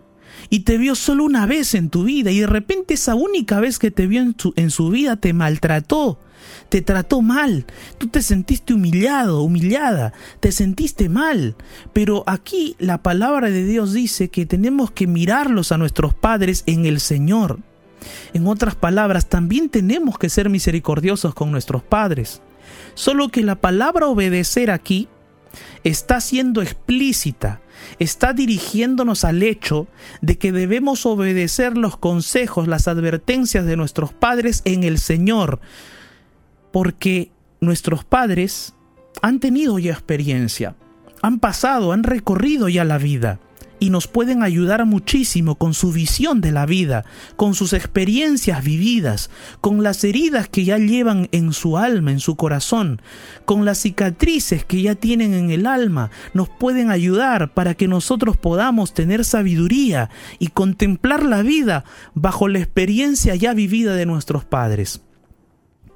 Y 0.50 0.62
te 0.62 0.78
vio 0.78 0.96
solo 0.96 1.24
una 1.24 1.46
vez 1.46 1.76
en 1.76 1.90
tu 1.90 2.04
vida. 2.04 2.32
Y 2.32 2.40
de 2.40 2.48
repente 2.48 2.96
esa 2.96 3.16
única 3.16 3.60
vez 3.60 3.80
que 3.80 3.92
te 3.92 4.08
vio 4.08 4.22
en, 4.22 4.36
en 4.56 4.70
su 4.70 4.90
vida 4.90 5.16
te 5.16 5.34
maltrató 5.34 6.20
te 6.70 6.82
trató 6.82 7.22
mal, 7.22 7.66
tú 7.98 8.08
te 8.08 8.22
sentiste 8.22 8.74
humillado, 8.74 9.42
humillada, 9.42 10.14
te 10.40 10.52
sentiste 10.52 11.10
mal. 11.10 11.56
Pero 11.94 12.24
aquí 12.28 12.76
la 12.80 13.02
palabra 13.04 13.50
de 13.50 13.66
Dios 13.66 13.94
dice 13.94 14.30
que 14.30 14.46
tenemos 14.46 14.92
que 14.92 15.08
mirarlos 15.08 15.72
a 15.72 15.78
nuestros 15.78 16.14
padres 16.14 16.64
en 16.66 16.86
el 16.86 17.00
Señor. 17.00 17.60
En 18.34 18.48
otras 18.48 18.76
palabras, 18.76 19.28
también 19.28 19.70
tenemos 19.70 20.18
que 20.18 20.30
ser 20.30 20.50
misericordiosos 20.50 21.34
con 21.34 21.52
nuestros 21.52 21.84
padres. 21.84 22.42
Solo 22.94 23.30
que 23.30 23.44
la 23.44 23.56
palabra 23.56 24.08
obedecer 24.08 24.72
aquí 24.72 25.08
está 25.84 26.20
siendo 26.22 26.62
explícita, 26.62 27.62
está 28.00 28.34
dirigiéndonos 28.34 29.24
al 29.24 29.44
hecho 29.44 29.88
de 30.22 30.38
que 30.38 30.52
debemos 30.52 31.06
obedecer 31.06 31.78
los 31.78 31.98
consejos, 31.98 32.68
las 32.68 32.88
advertencias 32.88 33.66
de 33.66 33.78
nuestros 33.78 34.14
padres 34.14 34.62
en 34.66 34.84
el 34.84 34.98
Señor, 34.98 35.60
porque 36.76 37.32
nuestros 37.62 38.04
padres 38.04 38.74
han 39.22 39.40
tenido 39.40 39.80
ya 39.80 39.94
experiencia, 39.94 40.76
han 41.22 41.40
pasado, 41.40 41.94
han 41.94 42.04
recorrido 42.04 42.68
ya 42.68 42.84
la 42.84 42.98
vida 42.98 43.40
y 43.80 43.92
nos 43.92 44.08
pueden 44.08 44.44
ayudar 44.44 44.86
muchísimo 44.86 45.56
con 45.56 45.74
su 45.74 45.94
visión 45.94 46.42
de 46.42 46.52
la 46.52 46.66
vida, 46.66 47.06
con 47.38 47.56
sus 47.56 47.72
experiencias 47.72 48.62
vividas, 48.62 49.30
con 49.62 49.84
las 49.84 50.04
heridas 50.04 50.50
que 50.50 50.66
ya 50.66 50.78
llevan 50.78 51.30
en 51.32 51.54
su 51.54 51.78
alma, 51.78 52.12
en 52.12 52.20
su 52.20 52.36
corazón, 52.36 53.02
con 53.46 53.64
las 53.64 53.78
cicatrices 53.78 54.66
que 54.66 54.82
ya 54.82 54.96
tienen 54.96 55.34
en 55.34 55.52
el 55.52 55.68
alma, 55.68 56.12
nos 56.34 56.50
pueden 56.50 56.92
ayudar 56.92 57.54
para 57.54 57.76
que 57.76 57.88
nosotros 57.88 58.36
podamos 58.36 58.94
tener 58.94 59.24
sabiduría 59.24 60.10
y 60.40 60.50
contemplar 60.50 61.24
la 61.24 61.42
vida 61.42 61.86
bajo 62.16 62.50
la 62.50 62.60
experiencia 62.60 63.34
ya 63.36 63.54
vivida 63.54 63.96
de 63.96 64.06
nuestros 64.06 64.44
padres. 64.44 65.00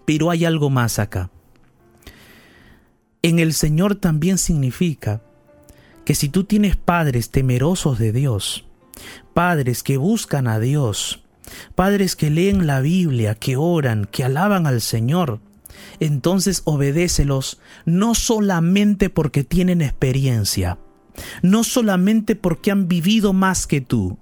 Pero 0.09 0.31
hay 0.31 0.43
algo 0.43 0.71
más 0.71 0.97
acá. 0.97 1.29
En 3.21 3.37
el 3.37 3.53
Señor 3.53 3.93
también 3.93 4.39
significa 4.39 5.21
que 6.03 6.15
si 6.15 6.29
tú 6.29 6.45
tienes 6.45 6.75
padres 6.75 7.29
temerosos 7.29 7.99
de 7.99 8.11
Dios, 8.11 8.65
padres 9.35 9.83
que 9.83 9.97
buscan 9.97 10.47
a 10.47 10.59
Dios, 10.59 11.21
padres 11.75 12.15
que 12.15 12.31
leen 12.31 12.65
la 12.65 12.81
Biblia, 12.81 13.35
que 13.35 13.55
oran, 13.55 14.09
que 14.11 14.23
alaban 14.23 14.65
al 14.65 14.81
Señor, 14.81 15.41
entonces 15.99 16.63
obedécelos 16.65 17.59
no 17.85 18.15
solamente 18.15 19.11
porque 19.11 19.43
tienen 19.43 19.79
experiencia, 19.79 20.79
no 21.43 21.63
solamente 21.63 22.35
porque 22.35 22.71
han 22.71 22.87
vivido 22.87 23.31
más 23.31 23.67
que 23.67 23.79
tú, 23.79 24.17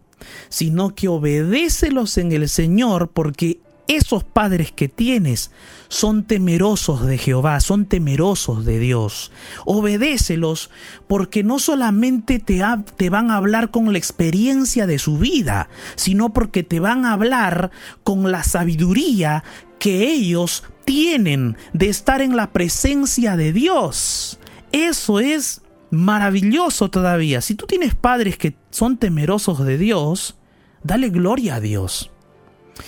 sino 0.49 0.95
que 0.95 1.07
obedécelos 1.07 2.17
en 2.17 2.33
el 2.33 2.49
Señor 2.49 3.11
porque 3.11 3.61
esos 3.87 4.23
padres 4.23 4.71
que 4.71 4.87
tienes 4.89 5.51
son 5.87 6.23
temerosos 6.23 7.05
de 7.05 7.17
Jehová, 7.17 7.59
son 7.59 7.85
temerosos 7.85 8.65
de 8.65 8.79
Dios. 8.79 9.31
Obedécelos 9.65 10.69
porque 11.07 11.43
no 11.43 11.59
solamente 11.59 12.39
te, 12.39 12.61
te, 12.97 13.09
van 13.09 13.31
a 13.31 13.37
hablar 13.37 13.71
con 13.71 13.91
la 13.91 13.97
experiencia 13.97 14.87
de 14.87 14.99
su 14.99 15.17
vida, 15.17 15.69
sino 15.95 16.33
porque 16.33 16.63
te 16.63 16.79
van 16.79 17.05
a 17.05 17.13
hablar 17.13 17.71
con 18.03 18.31
la 18.31 18.43
sabiduría 18.43 19.43
que 19.79 20.11
ellos 20.11 20.63
tienen 20.85 21.57
de 21.73 21.89
estar 21.89 22.21
en 22.21 22.35
la 22.35 22.51
presencia 22.51 23.37
de 23.37 23.53
Dios. 23.53 24.39
Eso 24.71 25.19
es 25.19 25.61
maravilloso 25.91 26.89
todavía. 26.89 27.41
Si 27.41 27.55
tú 27.55 27.65
tienes 27.65 27.95
padres 27.95 28.37
que 28.37 28.55
son 28.69 28.97
temerosos 28.97 29.65
de 29.65 29.77
Dios, 29.77 30.35
dale 30.83 31.09
gloria 31.09 31.55
a 31.55 31.59
Dios. 31.59 32.11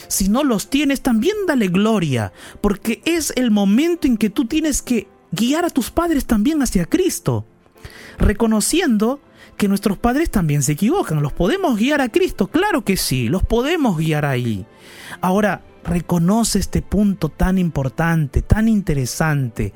Si 0.07 0.29
no 0.29 0.43
los 0.43 0.69
tienes, 0.69 1.01
también 1.01 1.35
dale 1.47 1.67
gloria, 1.67 2.31
porque 2.61 3.01
es 3.05 3.33
el 3.35 3.51
momento 3.51 4.07
en 4.07 4.17
que 4.17 4.29
tú 4.29 4.45
tienes 4.45 4.81
que 4.81 5.07
guiar 5.31 5.65
a 5.65 5.69
tus 5.69 5.91
padres 5.91 6.25
también 6.25 6.61
hacia 6.61 6.85
Cristo, 6.85 7.45
reconociendo 8.17 9.19
que 9.57 9.67
nuestros 9.67 9.97
padres 9.97 10.29
también 10.29 10.63
se 10.63 10.71
equivocan. 10.71 11.21
¿Los 11.21 11.33
podemos 11.33 11.77
guiar 11.77 12.01
a 12.01 12.09
Cristo? 12.09 12.47
Claro 12.47 12.83
que 12.83 12.97
sí, 12.97 13.27
los 13.27 13.43
podemos 13.43 13.97
guiar 13.97 14.25
ahí. 14.25 14.65
Ahora, 15.21 15.61
reconoce 15.83 16.59
este 16.59 16.81
punto 16.81 17.29
tan 17.29 17.57
importante, 17.57 18.41
tan 18.41 18.67
interesante, 18.67 19.73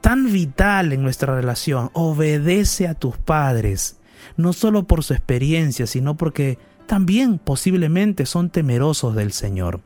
tan 0.00 0.32
vital 0.32 0.92
en 0.92 1.02
nuestra 1.02 1.34
relación. 1.34 1.90
Obedece 1.94 2.86
a 2.86 2.94
tus 2.94 3.16
padres, 3.16 3.96
no 4.36 4.52
solo 4.52 4.84
por 4.84 5.02
su 5.02 5.14
experiencia, 5.14 5.86
sino 5.86 6.16
porque 6.16 6.58
también 6.86 7.38
posiblemente 7.38 8.26
son 8.26 8.50
temerosos 8.50 9.14
del 9.14 9.32
Señor. 9.32 9.80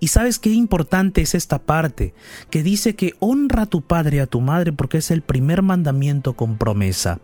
Y 0.00 0.08
sabes 0.08 0.38
qué 0.38 0.50
importante 0.50 1.22
es 1.22 1.34
esta 1.34 1.58
parte, 1.58 2.14
que 2.50 2.62
dice 2.62 2.94
que 2.94 3.14
honra 3.18 3.62
a 3.62 3.66
tu 3.66 3.82
padre 3.82 4.18
y 4.18 4.20
a 4.20 4.26
tu 4.26 4.40
madre 4.40 4.72
porque 4.72 4.98
es 4.98 5.10
el 5.10 5.22
primer 5.22 5.62
mandamiento 5.62 6.34
con 6.34 6.56
promesa. 6.56 7.18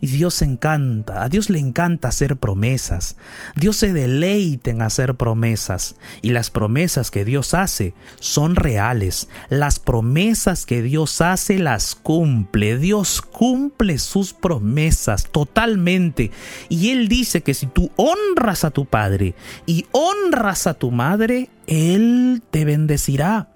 Y 0.00 0.06
Dios 0.08 0.42
encanta, 0.42 1.22
a 1.22 1.28
Dios 1.28 1.50
le 1.50 1.58
encanta 1.58 2.08
hacer 2.08 2.36
promesas. 2.36 3.16
Dios 3.56 3.76
se 3.76 3.92
deleita 3.92 4.70
en 4.70 4.82
hacer 4.82 5.14
promesas. 5.14 5.96
Y 6.22 6.30
las 6.30 6.50
promesas 6.50 7.10
que 7.10 7.24
Dios 7.24 7.54
hace 7.54 7.94
son 8.20 8.56
reales. 8.56 9.28
Las 9.48 9.78
promesas 9.78 10.66
que 10.66 10.82
Dios 10.82 11.20
hace 11.20 11.58
las 11.58 11.94
cumple. 11.94 12.78
Dios 12.78 13.22
cumple 13.22 13.98
sus 13.98 14.32
promesas 14.32 15.28
totalmente. 15.30 16.30
Y 16.68 16.90
Él 16.90 17.08
dice 17.08 17.42
que 17.42 17.54
si 17.54 17.66
tú 17.66 17.90
honras 17.96 18.64
a 18.64 18.70
tu 18.70 18.86
Padre 18.86 19.34
y 19.66 19.86
honras 19.92 20.66
a 20.66 20.74
tu 20.74 20.90
Madre, 20.90 21.50
Él 21.66 22.42
te 22.50 22.64
bendecirá. 22.64 23.48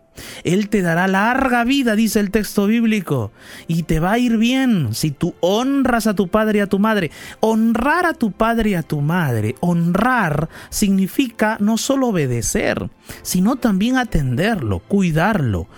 Él 0.44 0.68
te 0.68 0.82
dará 0.82 1.08
larga 1.08 1.64
vida, 1.64 1.94
dice 1.96 2.20
el 2.20 2.30
texto 2.30 2.66
bíblico, 2.66 3.32
y 3.66 3.84
te 3.84 4.00
va 4.00 4.12
a 4.12 4.18
ir 4.18 4.36
bien 4.36 4.94
si 4.94 5.10
tú 5.10 5.34
honras 5.40 6.06
a 6.06 6.14
tu 6.14 6.28
padre 6.28 6.58
y 6.58 6.62
a 6.62 6.66
tu 6.66 6.78
madre. 6.78 7.10
Honrar 7.40 8.06
a 8.06 8.14
tu 8.14 8.32
padre 8.32 8.70
y 8.70 8.74
a 8.74 8.82
tu 8.82 9.00
madre, 9.00 9.54
honrar 9.60 10.48
significa 10.70 11.56
no 11.60 11.78
solo 11.78 12.08
obedecer, 12.08 12.90
sino 13.22 13.56
también 13.56 13.96
atenderlo, 13.96 14.80
cuidarlo. 14.80 15.68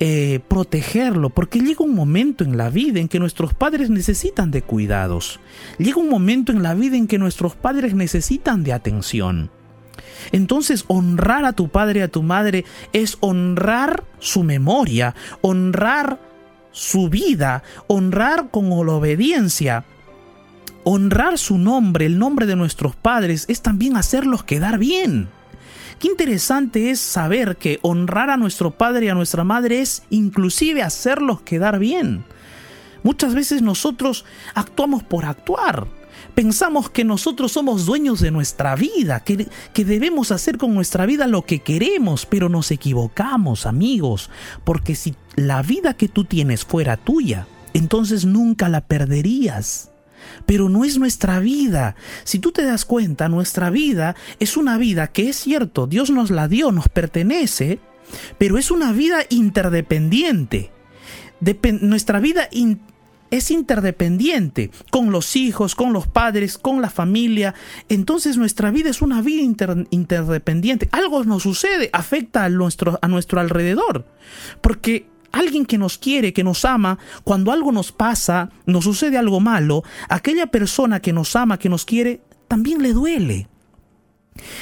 Eh, 0.00 0.38
protegerlo, 0.46 1.28
porque 1.30 1.58
llega 1.58 1.84
un 1.84 1.92
momento 1.92 2.44
en 2.44 2.56
la 2.56 2.70
vida 2.70 3.00
en 3.00 3.08
que 3.08 3.18
nuestros 3.18 3.52
padres 3.52 3.90
necesitan 3.90 4.52
de 4.52 4.62
cuidados. 4.62 5.40
Llega 5.76 5.96
un 5.96 6.08
momento 6.08 6.52
en 6.52 6.62
la 6.62 6.74
vida 6.74 6.96
en 6.96 7.08
que 7.08 7.18
nuestros 7.18 7.56
padres 7.56 7.94
necesitan 7.94 8.62
de 8.62 8.72
atención. 8.72 9.50
Entonces 10.32 10.84
honrar 10.88 11.44
a 11.44 11.52
tu 11.52 11.68
padre 11.68 12.00
y 12.00 12.02
a 12.02 12.08
tu 12.08 12.22
madre 12.22 12.64
es 12.92 13.18
honrar 13.20 14.04
su 14.18 14.42
memoria, 14.42 15.14
honrar 15.40 16.20
su 16.72 17.08
vida, 17.08 17.62
honrar 17.86 18.50
con 18.50 18.68
la 18.68 18.92
obediencia. 18.92 19.84
Honrar 20.84 21.38
su 21.38 21.58
nombre, 21.58 22.06
el 22.06 22.18
nombre 22.18 22.46
de 22.46 22.56
nuestros 22.56 22.96
padres, 22.96 23.44
es 23.48 23.62
también 23.62 23.96
hacerlos 23.96 24.44
quedar 24.44 24.78
bien. 24.78 25.28
Qué 25.98 26.08
interesante 26.08 26.90
es 26.90 27.00
saber 27.00 27.56
que 27.56 27.80
honrar 27.82 28.30
a 28.30 28.36
nuestro 28.36 28.70
padre 28.70 29.06
y 29.06 29.08
a 29.08 29.14
nuestra 29.14 29.42
madre 29.42 29.80
es 29.80 30.04
inclusive 30.10 30.82
hacerlos 30.82 31.40
quedar 31.40 31.78
bien. 31.78 32.24
Muchas 33.02 33.34
veces 33.34 33.62
nosotros 33.62 34.24
actuamos 34.54 35.02
por 35.02 35.24
actuar. 35.24 35.86
Pensamos 36.38 36.88
que 36.88 37.02
nosotros 37.02 37.50
somos 37.50 37.84
dueños 37.84 38.20
de 38.20 38.30
nuestra 38.30 38.76
vida, 38.76 39.24
que, 39.24 39.48
que, 39.74 39.84
debemos 39.84 40.30
hacer 40.30 40.56
con 40.56 40.72
nuestra 40.72 41.04
vida 41.04 41.26
lo 41.26 41.42
que 41.42 41.58
queremos, 41.62 42.26
pero 42.26 42.48
nos 42.48 42.70
equivocamos, 42.70 43.66
amigos, 43.66 44.30
porque 44.62 44.94
si 44.94 45.16
la 45.34 45.62
vida 45.62 45.94
que 45.94 46.06
tú 46.06 46.24
tienes 46.24 46.64
fuera 46.64 46.96
tuya, 46.96 47.48
entonces 47.74 48.24
nunca 48.24 48.68
la 48.68 48.82
perderías. 48.82 49.90
Pero 50.46 50.68
no 50.68 50.84
es 50.84 50.96
nuestra 50.96 51.40
vida. 51.40 51.96
Si 52.22 52.38
tú 52.38 52.52
te 52.52 52.62
das 52.62 52.84
cuenta, 52.84 53.28
nuestra 53.28 53.68
vida 53.68 54.14
es 54.38 54.56
una 54.56 54.78
vida 54.78 55.08
que 55.08 55.30
es 55.30 55.36
cierto, 55.38 55.88
Dios 55.88 56.10
nos 56.10 56.30
la 56.30 56.46
dio, 56.46 56.70
nos 56.70 56.88
pertenece, 56.88 57.80
pero 58.38 58.58
es 58.58 58.70
una 58.70 58.92
vida 58.92 59.22
interdependiente. 59.28 60.70
nuestra 61.80 62.20
vida 62.20 62.48
es 63.30 63.50
interdependiente 63.50 64.70
con 64.90 65.10
los 65.12 65.36
hijos, 65.36 65.74
con 65.74 65.92
los 65.92 66.06
padres, 66.06 66.58
con 66.58 66.80
la 66.82 66.90
familia. 66.90 67.54
Entonces 67.88 68.36
nuestra 68.36 68.70
vida 68.70 68.90
es 68.90 69.02
una 69.02 69.22
vida 69.22 69.42
interdependiente. 69.90 70.88
Algo 70.92 71.24
nos 71.24 71.42
sucede, 71.42 71.90
afecta 71.92 72.44
a 72.44 72.48
nuestro, 72.48 72.98
a 73.02 73.08
nuestro 73.08 73.40
alrededor. 73.40 74.06
Porque 74.60 75.06
alguien 75.32 75.66
que 75.66 75.78
nos 75.78 75.98
quiere, 75.98 76.32
que 76.32 76.44
nos 76.44 76.64
ama, 76.64 76.98
cuando 77.24 77.52
algo 77.52 77.72
nos 77.72 77.92
pasa, 77.92 78.50
nos 78.66 78.84
sucede 78.84 79.18
algo 79.18 79.40
malo, 79.40 79.82
aquella 80.08 80.46
persona 80.46 81.00
que 81.00 81.12
nos 81.12 81.36
ama, 81.36 81.58
que 81.58 81.68
nos 81.68 81.84
quiere, 81.84 82.20
también 82.48 82.82
le 82.82 82.92
duele. 82.92 83.48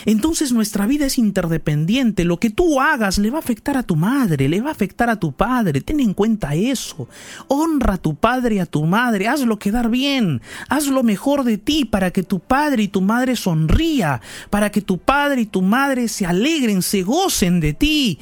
Entonces 0.05 0.53
nuestra 0.53 0.87
vida 0.87 1.07
es 1.07 1.19
interdependiente. 1.19 2.25
Lo 2.25 2.39
que 2.39 2.51
tú 2.51 2.81
hagas 2.81 3.19
le 3.19 3.31
va 3.31 3.39
a 3.39 3.41
afectar 3.41 3.77
a 3.77 3.83
tu 3.83 3.97
madre, 3.97 4.49
le 4.49 4.61
va 4.61 4.71
a 4.71 4.73
afectar 4.73 5.11
a 5.11 5.19
tu 5.19 5.33
padre. 5.33 5.81
Ten 5.81 6.01
en 6.01 6.15
cuenta 6.15 6.55
eso. 6.55 7.09
Honra 7.49 7.95
a 7.95 7.99
tu 7.99 8.15
padre 8.15 8.57
y 8.57 8.59
a 8.59 8.67
tu 8.67 8.85
madre. 8.85 9.29
Hazlo 9.29 9.59
quedar 9.59 9.91
bien. 9.91 10.41
Haz 10.69 10.87
lo 10.87 11.03
mejor 11.03 11.45
de 11.45 11.59
ti 11.59 11.85
para 11.85 12.11
que 12.11 12.23
tu 12.23 12.41
padre 12.41 12.85
y 12.85 12.89
tu 12.89 13.01
madre 13.01 13.37
sonría. 13.37 14.21
Para 14.51 14.71
que 14.71 14.81
tu 14.81 14.99
padre 14.99 15.43
y 15.43 15.47
tu 15.47 15.63
madre 15.63 16.09
se 16.09 16.27
alegren, 16.27 16.83
se 16.83 17.03
gocen 17.03 17.61
de 17.61 17.75
ti. 17.75 18.19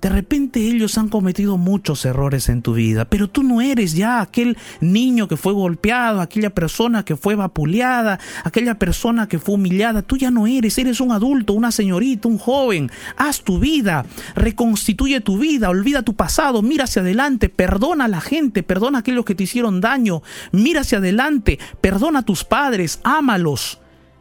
De 0.00 0.08
repente 0.08 0.60
ellos 0.60 0.96
han 0.96 1.08
cometido 1.08 1.56
muchos 1.56 2.04
errores 2.04 2.48
en 2.48 2.62
tu 2.62 2.74
vida, 2.74 3.04
pero 3.06 3.28
tú 3.28 3.42
no 3.42 3.60
eres 3.60 3.94
ya 3.94 4.20
aquel 4.20 4.56
niño 4.80 5.26
que 5.26 5.36
fue 5.36 5.52
golpeado, 5.52 6.20
aquella 6.20 6.50
persona 6.50 7.04
que 7.04 7.16
fue 7.16 7.34
vapuleada, 7.34 8.20
aquella 8.44 8.78
persona 8.78 9.26
que 9.26 9.40
fue 9.40 9.56
humillada. 9.56 10.02
Tú 10.02 10.16
ya 10.16 10.30
no 10.30 10.46
eres, 10.46 10.78
eres 10.78 11.00
un 11.00 11.10
adulto, 11.10 11.52
una 11.52 11.72
señorita, 11.72 12.28
un 12.28 12.38
joven. 12.38 12.92
Haz 13.16 13.42
tu 13.42 13.58
vida, 13.58 14.06
reconstituye 14.36 15.20
tu 15.20 15.36
vida, 15.36 15.68
olvida 15.68 16.02
tu 16.02 16.14
pasado, 16.14 16.62
mira 16.62 16.84
hacia 16.84 17.02
adelante, 17.02 17.48
perdona 17.48 18.04
a 18.04 18.08
la 18.08 18.20
gente, 18.20 18.62
perdona 18.62 18.98
a 18.98 19.00
aquellos 19.00 19.24
que 19.24 19.34
te 19.34 19.42
hicieron 19.42 19.80
daño, 19.80 20.22
mira 20.52 20.82
hacia 20.82 20.98
adelante, 20.98 21.58
perdona 21.80 22.20
a 22.20 22.24
tus 22.24 22.44
padres, 22.44 23.00
ámalos. 23.02 23.80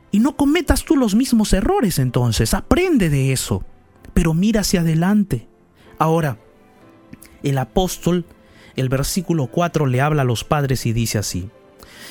Y 0.10 0.22
no 0.22 0.36
cometas 0.36 0.86
tú 0.86 0.96
los 0.96 1.14
mismos 1.14 1.54
errores 1.54 2.00
entonces, 2.00 2.56
aprende 2.56 3.12
de 3.12 3.32
eso, 3.32 3.64
pero 4.16 4.34
mira 4.34 4.62
hacia 4.62 4.82
adelante. 4.82 5.48
Ahora, 6.00 6.38
el 7.44 7.58
apóstol 7.58 8.26
el 8.78 8.90
versículo 8.90 9.48
4 9.48 9.88
le 9.88 10.02
habla 10.02 10.22
a 10.22 10.26
los 10.26 10.44
padres 10.44 10.86
y 10.86 10.94
dice 10.94 11.18
así, 11.18 11.50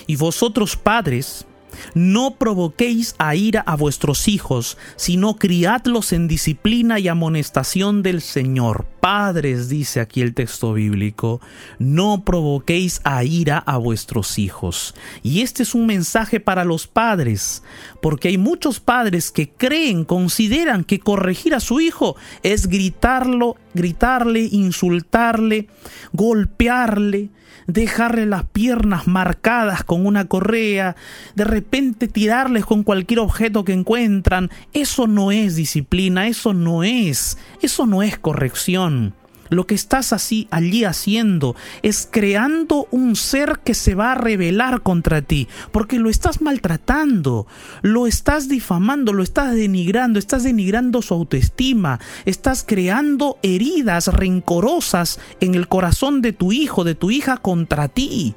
y 0.07 0.17
vosotros 0.17 0.77
padres, 0.77 1.47
no 1.95 2.37
provoquéis 2.37 3.15
a 3.19 3.35
ira 3.35 3.61
a 3.61 3.77
vuestros 3.77 4.29
hijos, 4.29 4.79
sino 4.97 5.37
criadlos 5.37 6.13
en 6.13 6.27
disciplina 6.27 6.99
y 6.99 7.09
amonestación 7.09 8.03
del 8.03 8.21
Señor. 8.21 8.87
Padres, 9.01 9.69
dice 9.69 10.01
aquí 10.01 10.23
el 10.23 10.35
texto 10.35 10.73
bíblico, 10.73 11.41
no 11.79 12.25
provoquéis 12.25 13.01
a 13.05 13.23
ira 13.25 13.59
a 13.59 13.77
vuestros 13.77 14.39
hijos. 14.39 14.95
Y 15.23 15.43
este 15.43 15.63
es 15.63 15.75
un 15.75 15.87
mensaje 15.87 16.41
para 16.41 16.65
los 16.65 16.87
padres, 16.87 17.63
porque 18.01 18.29
hay 18.29 18.39
muchos 18.39 18.81
padres 18.81 19.31
que 19.31 19.51
creen, 19.51 20.05
consideran 20.05 20.83
que 20.83 20.99
corregir 20.99 21.55
a 21.55 21.61
su 21.61 21.81
hijo 21.81 22.17
es 22.43 22.67
gritarlo, 22.67 23.57
gritarle, 23.77 24.49
insultarle, 24.51 25.69
golpearle, 26.13 27.31
dejarle 27.67 28.27
las 28.27 28.45
piernas 28.45 29.07
marcadas 29.07 29.85
con 29.85 30.07
una 30.07 30.27
correa, 30.27 30.97
de 31.35 31.45
repente 31.45 32.09
tirarles 32.09 32.65
con 32.65 32.83
cualquier 32.83 33.21
objeto 33.21 33.65
que 33.65 33.73
encuentran. 33.73 34.51
Eso 34.73 35.07
no 35.07 35.31
es 35.31 35.55
disciplina, 35.55 36.27
eso 36.27 36.53
no 36.53 36.83
es, 36.83 37.39
eso 37.63 37.87
no 37.87 38.03
es 38.03 38.19
corrección. 38.19 39.15
Lo 39.49 39.67
que 39.67 39.75
estás 39.75 40.13
así 40.13 40.49
allí 40.51 40.85
haciendo 40.85 41.57
es 41.83 42.09
creando 42.11 42.89
un 42.91 43.17
ser 43.17 43.61
que 43.65 43.75
se 43.75 43.95
va 43.95 44.13
a 44.13 44.15
rebelar 44.15 44.83
contra 44.83 45.23
ti, 45.23 45.49
porque 45.73 45.99
lo 45.99 46.11
estás 46.11 46.41
maltratando, 46.41 47.47
lo 47.83 48.07
estás 48.07 48.49
difamando, 48.49 49.13
lo 49.13 49.23
estás 49.23 49.55
denigrando, 49.55 50.19
estás 50.19 50.43
denigrando 50.43 51.03
su 51.03 51.15
autoestima, 51.15 52.01
estás 52.25 52.65
creando 52.67 53.39
heridas 53.43 54.09
rencorosas 54.09 55.19
en 55.41 55.55
el 55.55 55.69
corazón 55.69 56.23
de 56.23 56.33
tu 56.33 56.53
hijo, 56.53 56.85
de 56.85 56.95
tu 56.95 57.11
hija 57.11 57.37
contra 57.37 57.89
ti. 57.89 58.35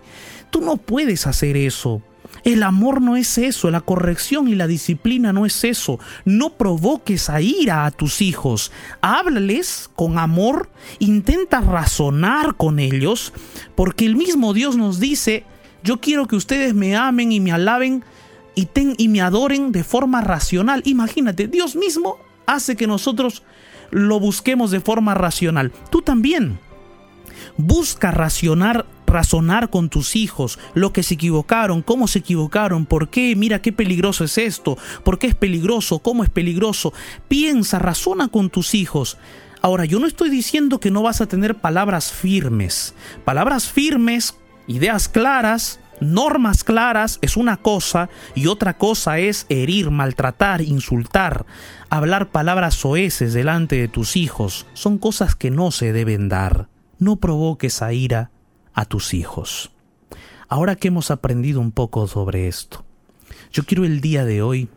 Tú 0.50 0.62
no 0.62 0.78
puedes 0.78 1.28
hacer 1.28 1.58
eso. 1.58 2.02
El 2.44 2.64
amor 2.64 3.02
no 3.02 3.16
es 3.16 3.38
eso, 3.38 3.70
la 3.72 3.82
corrección 3.82 4.48
y 4.48 4.56
la 4.56 4.68
disciplina 4.68 5.34
no 5.34 5.46
es 5.46 5.64
eso. 5.64 6.00
No 6.26 6.52
provoques 6.52 7.30
a 7.30 7.42
ira 7.42 7.86
a 7.86 7.92
tus 7.92 8.22
hijos. 8.22 8.72
Háblales 9.02 9.90
con 9.96 10.18
amor, 10.18 10.70
intenta 11.00 11.62
razonar 11.62 12.56
con 12.56 12.80
ellos, 12.80 13.34
porque 13.76 14.06
el 14.06 14.16
mismo 14.16 14.54
Dios 14.54 14.78
nos 14.78 15.00
dice, 15.00 15.44
yo 15.84 16.00
quiero 16.00 16.28
que 16.28 16.36
ustedes 16.36 16.74
me 16.74 16.96
amen 16.96 17.32
y 17.32 17.40
me 17.40 17.52
alaben 17.52 18.04
y, 18.56 18.68
y 18.98 19.08
me 19.08 19.22
adoren 19.22 19.72
de 19.72 19.84
forma 19.84 20.22
racional. 20.22 20.82
Imagínate, 20.86 21.48
Dios 21.48 21.76
mismo 21.76 22.18
hace 22.46 22.76
que 22.76 22.88
nosotros 22.88 23.44
lo 23.92 24.20
busquemos 24.20 24.72
de 24.72 24.82
forma 24.82 25.14
racional. 25.14 25.72
Tú 25.90 26.02
también. 26.02 26.60
Busca 27.58 28.12
racionar 28.12 28.86
razonar 29.10 29.70
con 29.70 29.90
tus 29.90 30.16
hijos 30.16 30.60
lo 30.74 30.94
que 30.94 31.04
se 31.04 31.16
equivocaron, 31.16 31.82
cómo 31.82 32.08
se 32.08 32.20
equivocaron, 32.20 32.86
por 32.86 33.10
qué, 33.10 33.36
mira 33.36 33.62
qué 33.62 33.74
peligroso 33.74 34.24
es 34.24 34.38
esto, 34.38 34.78
por 35.04 35.20
qué 35.20 35.28
es 35.28 35.36
peligroso, 35.36 36.00
cómo 36.00 36.24
es 36.24 36.30
peligroso. 36.30 36.94
Piensa, 37.28 37.80
razona 37.80 38.30
con 38.30 38.50
tus 38.50 38.76
hijos. 38.76 39.18
Ahora, 39.62 39.86
yo 39.86 40.00
no 40.00 40.08
estoy 40.08 40.30
diciendo 40.30 40.80
que 40.80 40.92
no 40.92 41.02
vas 41.02 41.20
a 41.20 41.28
tener 41.28 41.56
palabras 41.56 42.12
firmes. 42.14 42.96
Palabras 43.26 43.68
firmes, 43.68 44.36
ideas 44.68 45.10
claras, 45.10 45.82
normas 46.00 46.64
claras 46.64 47.20
es 47.22 47.36
una 47.36 47.58
cosa 47.58 48.10
y 48.36 48.48
otra 48.48 48.78
cosa 48.78 49.20
es 49.20 49.46
herir, 49.50 49.92
maltratar, 49.92 50.62
insultar, 50.62 51.46
hablar 51.90 52.30
palabras 52.30 52.76
soeces 52.76 53.34
delante 53.34 53.76
de 53.76 53.90
tus 53.90 54.16
hijos. 54.16 54.66
Son 54.74 54.98
cosas 54.98 55.36
que 55.36 55.52
no 55.52 55.72
se 55.72 55.92
deben 55.92 56.30
dar. 56.30 56.70
No 56.98 57.18
provoques 57.18 57.82
a 57.82 57.92
ira 57.92 58.32
a 58.74 58.86
tus 58.86 59.14
hijos. 59.14 59.72
Ahora 60.48 60.76
que 60.76 60.88
hemos 60.88 61.12
aprendido 61.12 61.62
un 61.62 61.72
poco 61.72 62.08
sobre 62.08 62.48
esto, 62.48 62.84
yo 63.52 63.66
quiero 63.66 63.86
el 63.86 64.02
día 64.02 64.26
de 64.26 64.42
hoy 64.42 64.70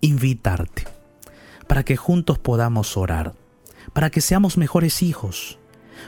invitarte 0.00 0.84
para 1.66 1.84
que 1.84 1.96
juntos 1.96 2.38
podamos 2.38 2.96
orar, 2.96 3.34
para 3.92 4.10
que 4.10 4.20
seamos 4.20 4.56
mejores 4.56 5.02
hijos, 5.02 5.58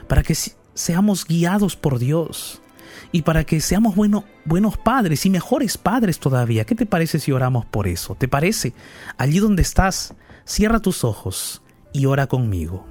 para 0.07 0.23
que 0.23 0.35
seamos 0.73 1.25
guiados 1.25 1.75
por 1.75 1.99
Dios 1.99 2.61
y 3.11 3.21
para 3.21 3.45
que 3.45 3.61
seamos 3.61 3.95
buenos 3.95 4.77
padres 4.77 5.25
y 5.25 5.29
mejores 5.29 5.77
padres 5.77 6.19
todavía. 6.19 6.65
¿Qué 6.65 6.75
te 6.75 6.85
parece 6.85 7.19
si 7.19 7.31
oramos 7.31 7.65
por 7.65 7.87
eso? 7.87 8.15
¿Te 8.15 8.27
parece? 8.27 8.73
Allí 9.17 9.39
donde 9.39 9.61
estás, 9.61 10.13
cierra 10.43 10.79
tus 10.79 11.03
ojos 11.03 11.61
y 11.93 12.05
ora 12.05 12.27
conmigo 12.27 12.85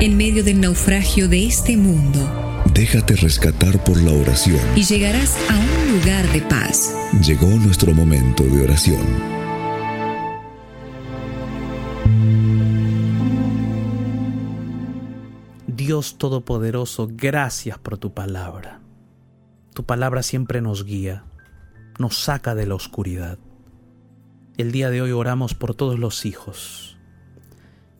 en 0.00 0.16
medio 0.16 0.42
del 0.42 0.60
naufragio 0.60 1.28
de 1.28 1.46
este 1.46 1.76
mundo. 1.76 2.62
Déjate 2.72 3.14
rescatar 3.16 3.82
por 3.84 4.00
la 4.02 4.12
oración. 4.12 4.60
Y 4.74 4.82
llegarás 4.82 5.36
a 5.48 5.54
un 5.54 5.98
lugar 5.98 6.26
de 6.32 6.40
paz. 6.42 6.94
Llegó 7.24 7.46
nuestro 7.46 7.94
momento 7.94 8.42
de 8.42 8.62
oración. 8.62 9.34
Dios 15.68 16.18
Todopoderoso, 16.18 17.08
gracias 17.12 17.78
por 17.78 17.98
tu 17.98 18.12
palabra. 18.12 18.80
Tu 19.74 19.84
palabra 19.84 20.22
siempre 20.22 20.60
nos 20.60 20.84
guía, 20.84 21.24
nos 21.98 22.18
saca 22.18 22.54
de 22.54 22.66
la 22.66 22.74
oscuridad. 22.74 23.38
El 24.56 24.72
día 24.72 24.90
de 24.90 25.02
hoy 25.02 25.12
oramos 25.12 25.54
por 25.54 25.74
todos 25.74 25.98
los 25.98 26.26
hijos 26.26 26.93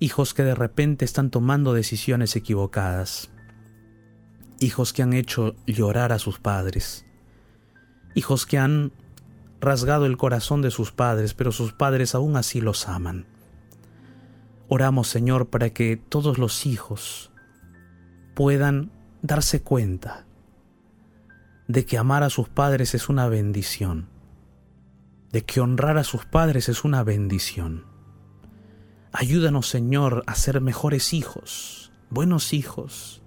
hijos 0.01 0.35
que 0.35 0.43
de 0.43 0.55
repente 0.55 1.05
están 1.05 1.31
tomando 1.31 1.73
decisiones 1.73 2.37
equivocadas, 2.37 3.31
hijos 4.61 4.93
que 4.93 5.03
han 5.03 5.13
hecho 5.13 5.55
llorar 5.67 6.13
a 6.13 6.19
sus 6.19 6.39
padres, 6.39 7.07
hijos 8.15 8.47
que 8.47 8.59
han 8.59 8.93
rasgado 9.61 10.07
el 10.07 10.17
corazón 10.17 10.63
de 10.63 10.71
sus 10.71 10.93
padres, 10.93 11.35
pero 11.35 11.53
sus 11.53 11.73
padres 11.73 12.15
aún 12.15 12.37
así 12.37 12.61
los 12.61 12.89
aman. 12.89 13.27
Oramos, 14.69 15.09
Señor, 15.09 15.49
para 15.49 15.71
que 15.71 15.97
todos 15.97 16.39
los 16.39 16.67
hijos 16.67 17.31
puedan 18.35 18.91
darse 19.23 19.63
cuenta 19.63 20.27
de 21.69 21.87
que 21.87 21.97
amar 21.97 22.23
a 22.25 22.31
sus 22.31 22.49
padres 22.49 22.95
es 22.95 23.09
una 23.09 23.29
bendición, 23.29 24.09
de 25.33 25.45
que 25.45 25.61
honrar 25.61 25.99
a 25.99 26.05
sus 26.05 26.27
padres 26.27 26.69
es 26.69 26.85
una 26.85 27.03
bendición 27.05 27.94
Ayúdanos, 29.17 29.69
Señor, 29.69 30.25
a 30.27 30.35
ser 30.35 30.61
mejores 30.61 31.15
hijos, 31.15 31.93
buenos 32.11 32.53
hijos, 32.53 33.23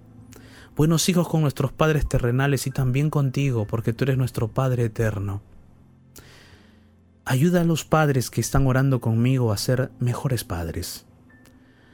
buenos 0.75 1.07
hijos 1.07 1.29
con 1.29 1.39
nuestros 1.39 1.71
padres 1.71 2.05
terrenales 2.09 2.67
y 2.67 2.71
también 2.71 3.09
contigo, 3.09 3.65
porque 3.65 3.93
tú 3.93 4.03
eres 4.03 4.17
nuestro 4.17 4.49
Padre 4.49 4.83
eterno. 4.83 5.41
Ayuda 7.23 7.61
a 7.61 7.63
los 7.63 7.85
padres 7.85 8.29
que 8.29 8.41
están 8.41 8.67
orando 8.67 8.99
conmigo 8.99 9.53
a 9.53 9.57
ser 9.57 9.89
mejores 9.97 10.43
padres, 10.43 11.05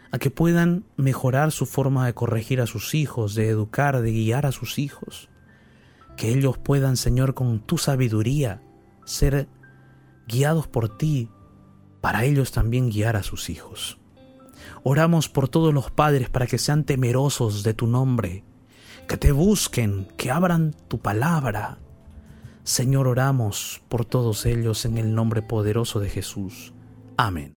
a 0.10 0.18
que 0.18 0.32
puedan 0.32 0.86
mejorar 0.98 1.52
su 1.52 1.68
forma 1.68 2.08
de 2.08 2.16
corregir 2.16 2.62
a 2.62 2.66
sus 2.66 2.96
hijos, 2.96 3.36
de 3.36 3.48
educar, 3.48 4.02
de 4.02 4.12
guiar 4.12 4.48
a 4.48 4.52
sus 4.52 4.80
hijos, 4.80 5.30
que 6.18 6.30
ellos 6.30 6.58
puedan, 6.58 6.98
Señor, 6.98 7.36
con 7.36 7.60
tu 7.60 7.78
sabiduría, 7.78 8.60
ser 9.06 9.48
guiados 10.28 10.66
por 10.66 10.98
ti 10.98 11.30
para 12.04 12.26
ellos 12.26 12.52
también 12.52 12.90
guiar 12.90 13.16
a 13.16 13.24
sus 13.24 13.50
hijos. 13.50 13.98
Oramos 14.84 15.30
por 15.30 15.48
todos 15.48 15.74
los 15.74 15.90
padres 15.90 16.30
para 16.30 16.48
que 16.48 16.58
sean 16.58 16.84
temerosos 16.84 17.64
de 17.64 17.74
tu 17.74 17.88
nombre, 17.88 18.44
que 19.08 19.16
te 19.16 19.32
busquen, 19.32 20.10
que 20.18 20.30
abran 20.30 20.76
tu 20.90 21.00
palabra. 21.00 21.78
Señor, 22.66 23.08
oramos 23.08 23.82
por 23.88 24.04
todos 24.04 24.46
ellos 24.46 24.84
en 24.84 24.98
el 24.98 25.16
nombre 25.16 25.42
poderoso 25.42 26.02
de 26.02 26.10
Jesús. 26.10 26.74
Amén. 27.16 27.52